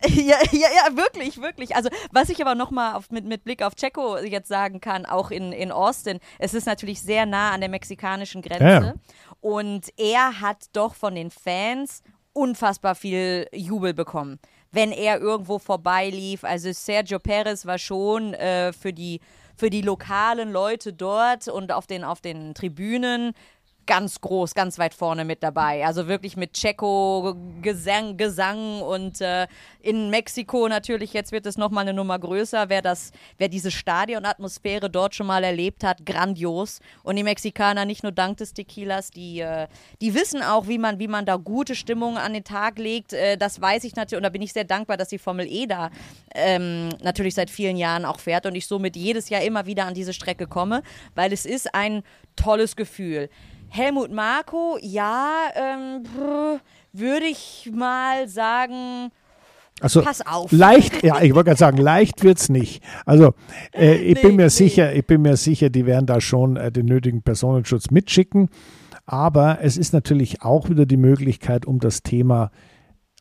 [0.09, 1.75] Ja, ja, ja, wirklich, wirklich.
[1.75, 5.53] Also was ich aber nochmal mit, mit Blick auf Checo jetzt sagen kann, auch in,
[5.53, 8.65] in Austin, es ist natürlich sehr nah an der mexikanischen Grenze.
[8.65, 8.95] Ja.
[9.41, 14.39] Und er hat doch von den Fans unfassbar viel Jubel bekommen,
[14.71, 16.45] wenn er irgendwo vorbeilief.
[16.45, 19.21] Also Sergio Perez war schon äh, für die
[19.59, 23.33] für die lokalen Leute dort und auf den, auf den Tribünen
[23.89, 25.85] ganz groß, ganz weit vorne mit dabei.
[25.85, 29.49] Also wirklich mit Checo Gesang, Gesang und äh,
[29.81, 32.69] in Mexiko natürlich, jetzt wird es nochmal eine Nummer größer.
[32.69, 36.81] Wer das, wer diese Stadionatmosphäre dort schon mal erlebt hat, grandios.
[37.03, 39.67] Und die Mexikaner nicht nur dank des Tequilas, die, äh,
[40.03, 43.15] die wissen auch, wie man, wie man da gute Stimmung an den Tag legt.
[43.15, 45.67] Äh, das weiß ich natürlich und da bin ich sehr dankbar, dass die Formel E
[45.67, 45.91] da
[46.35, 49.95] ähm, natürlich seit vielen Jahren auch fährt und ich somit jedes Jahr immer wieder an
[49.95, 50.83] diese Strecke komme,
[51.15, 52.03] weil es ist ein
[52.37, 53.31] tolles Gefühl.
[53.71, 56.03] Helmut Marko, ja, ähm,
[56.93, 59.11] würde ich mal sagen.
[59.81, 60.51] Also Pass auf.
[60.51, 62.83] leicht, ja, ich wollte gerade sagen, leicht wird es nicht.
[63.07, 63.35] Also
[63.73, 64.49] äh, ich nee, bin mir nee.
[64.49, 68.49] sicher, ich bin mir sicher, die werden da schon äh, den nötigen Personenschutz mitschicken.
[69.07, 72.51] Aber es ist natürlich auch wieder die Möglichkeit, um das Thema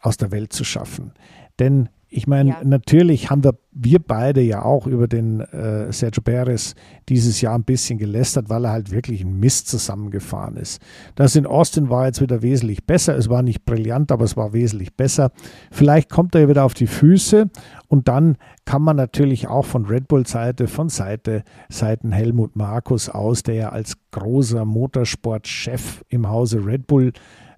[0.01, 1.13] aus der Welt zu schaffen.
[1.59, 2.64] Denn ich meine, ja.
[2.64, 6.74] natürlich haben wir, wir beide ja auch über den äh, Sergio Perez
[7.10, 10.82] dieses Jahr ein bisschen gelästert, weil er halt wirklich ein Mist zusammengefahren ist.
[11.16, 13.18] Das in Austin war jetzt wieder wesentlich besser.
[13.18, 15.32] Es war nicht brillant, aber es war wesentlich besser.
[15.70, 17.49] Vielleicht kommt er wieder auf die Füße
[17.89, 23.10] und dann kann man natürlich auch von Red Bull Seite, von Seite, Seiten Helmut Markus
[23.10, 27.12] aus, der ja als großer Motorsportchef im Hause Red Bull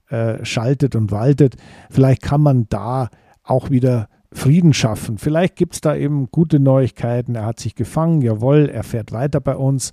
[0.10, 1.56] äh, schaltet und waltet,
[1.92, 3.10] vielleicht kann man da
[3.44, 5.18] auch wieder Frieden schaffen.
[5.18, 7.36] Vielleicht gibt es da eben gute Neuigkeiten.
[7.36, 9.92] Er hat sich gefangen, jawohl, er fährt weiter bei uns.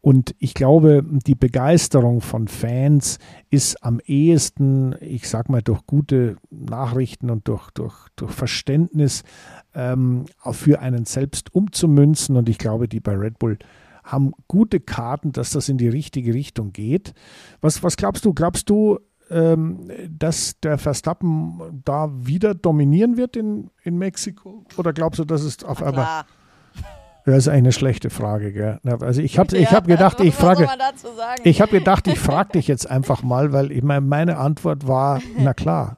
[0.00, 3.18] Und ich glaube, die Begeisterung von Fans
[3.48, 9.22] ist am ehesten, ich sag mal, durch gute Nachrichten und durch, durch, durch Verständnis
[9.74, 12.36] ähm, für einen selbst umzumünzen.
[12.36, 13.58] Und ich glaube, die bei Red Bull
[14.04, 17.14] haben gute Karten, dass das in die richtige Richtung geht.
[17.62, 18.34] Was, was glaubst du?
[18.34, 18.98] Glaubst du,
[19.30, 24.64] ähm, dass der Verstappen da wieder dominieren wird in, in Mexiko?
[24.76, 26.24] Oder glaubst du, dass es auf einmal.
[27.26, 28.80] Das ist eine schlechte Frage, gell?
[29.00, 30.68] Also ich habe ich hab gedacht, ich frage,
[31.42, 35.22] ich habe gedacht, ich frage dich jetzt einfach mal, weil ich meine, meine Antwort war,
[35.38, 35.96] na klar.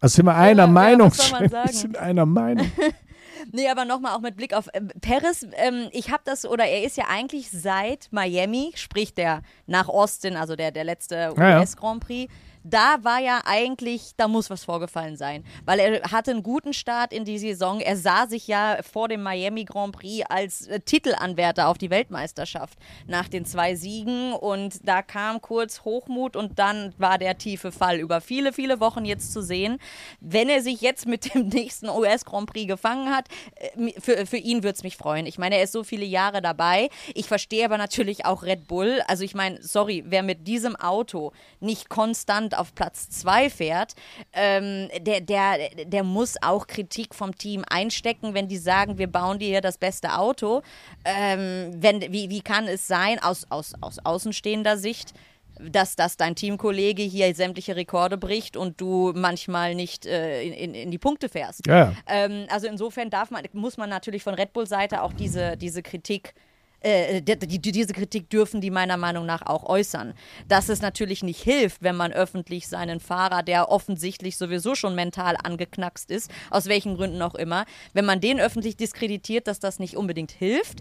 [0.00, 1.12] Also sind wir einer ja, Meinung.
[1.52, 2.70] Ja, sind einer Meinung.
[3.52, 5.46] Nee, aber nochmal auch mit Blick auf äh, Paris.
[5.56, 10.34] Ähm, ich habe das, oder er ist ja eigentlich seit Miami, sprich der nach Austin,
[10.34, 12.32] also der, der letzte US-Grand Prix,
[12.64, 17.12] da war ja eigentlich, da muss was vorgefallen sein, weil er hatte einen guten Start
[17.12, 17.80] in die Saison.
[17.80, 22.78] Er sah sich ja vor dem Miami Grand Prix als äh, Titelanwärter auf die Weltmeisterschaft
[23.06, 27.98] nach den zwei Siegen und da kam kurz Hochmut und dann war der tiefe Fall
[27.98, 29.78] über viele, viele Wochen jetzt zu sehen.
[30.20, 34.38] Wenn er sich jetzt mit dem nächsten US Grand Prix gefangen hat, äh, für, für
[34.38, 35.26] ihn würde es mich freuen.
[35.26, 36.88] Ich meine, er ist so viele Jahre dabei.
[37.14, 39.02] Ich verstehe aber natürlich auch Red Bull.
[39.06, 43.94] Also ich meine, sorry, wer mit diesem Auto nicht konstant auf Platz 2 fährt,
[44.32, 49.38] ähm, der, der, der muss auch Kritik vom Team einstecken, wenn die sagen, wir bauen
[49.38, 50.62] dir hier das beste Auto.
[51.04, 55.12] Ähm, wenn, wie, wie kann es sein, aus, aus, aus außenstehender Sicht,
[55.60, 60.90] dass, dass dein Teamkollege hier sämtliche Rekorde bricht und du manchmal nicht äh, in, in,
[60.90, 61.66] die Punkte fährst.
[61.66, 61.94] Ja.
[62.08, 66.34] Ähm, also insofern darf man, muss man natürlich von Red Bull-Seite auch diese, diese Kritik
[66.34, 66.53] äh,
[66.84, 70.14] die, die, diese Kritik dürfen die meiner Meinung nach auch äußern.
[70.48, 75.36] Dass es natürlich nicht hilft, wenn man öffentlich seinen Fahrer, der offensichtlich sowieso schon mental
[75.42, 77.64] angeknackst ist, aus welchen Gründen auch immer,
[77.94, 80.80] wenn man den öffentlich diskreditiert, dass das nicht unbedingt hilft.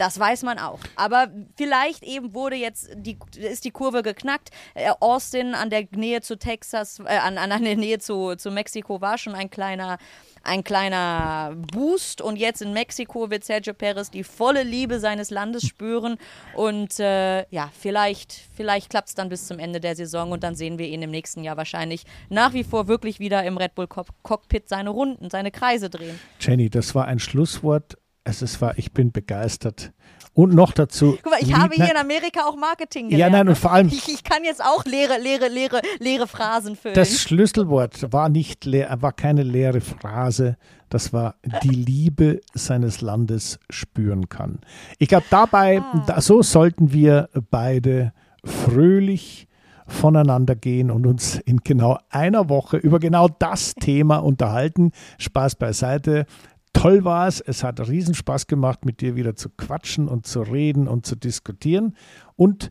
[0.00, 0.78] Das weiß man auch.
[0.96, 4.48] Aber vielleicht eben wurde jetzt die, ist die Kurve geknackt.
[4.72, 9.02] Äh, Austin an der Nähe zu Texas, äh, an, an der Nähe zu, zu Mexiko
[9.02, 9.98] war schon ein kleiner
[10.42, 15.66] ein kleiner Boost und jetzt in Mexiko wird Sergio Perez die volle Liebe seines Landes
[15.66, 16.16] spüren
[16.54, 20.54] und äh, ja, vielleicht, vielleicht klappt es dann bis zum Ende der Saison und dann
[20.54, 23.86] sehen wir ihn im nächsten Jahr wahrscheinlich nach wie vor wirklich wieder im Red Bull
[23.86, 26.18] Cockpit seine Runden, seine Kreise drehen.
[26.40, 27.98] Jenny, das war ein Schlusswort.
[28.24, 29.92] Es war, ich bin begeistert.
[30.32, 31.18] Und noch dazu.
[31.22, 33.32] Guck mal, ich habe hier in Amerika auch Marketing gelernt.
[33.32, 33.88] Ja, nein, und vor allem.
[33.88, 36.94] Ich, ich, kann jetzt auch leere, leere, leere, leere Phrasen füllen.
[36.94, 40.56] Das Schlüsselwort war nicht leer, war keine leere Phrase.
[40.88, 44.60] Das war die Liebe seines Landes spüren kann.
[44.98, 46.04] Ich glaube, dabei, ah.
[46.06, 48.12] da, so sollten wir beide
[48.44, 49.48] fröhlich
[49.90, 54.92] voneinander gehen und uns in genau einer Woche über genau das Thema unterhalten.
[55.18, 56.26] Spaß beiseite
[56.72, 57.40] toll war es.
[57.40, 61.16] Es hat riesen Spaß gemacht, mit dir wieder zu quatschen und zu reden und zu
[61.16, 61.96] diskutieren.
[62.36, 62.70] Und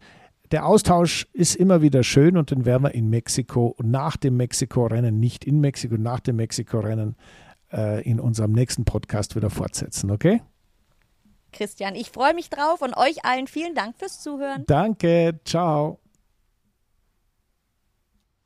[0.52, 4.38] der Austausch ist immer wieder schön und den werden wir in Mexiko und nach dem
[4.38, 7.16] Mexiko-Rennen, nicht in Mexiko, nach dem Mexiko-Rennen
[7.72, 10.42] äh, in unserem nächsten Podcast wieder fortsetzen, okay?
[11.52, 14.64] Christian, ich freue mich drauf und euch allen vielen Dank fürs Zuhören.
[14.68, 16.00] Danke, ciao.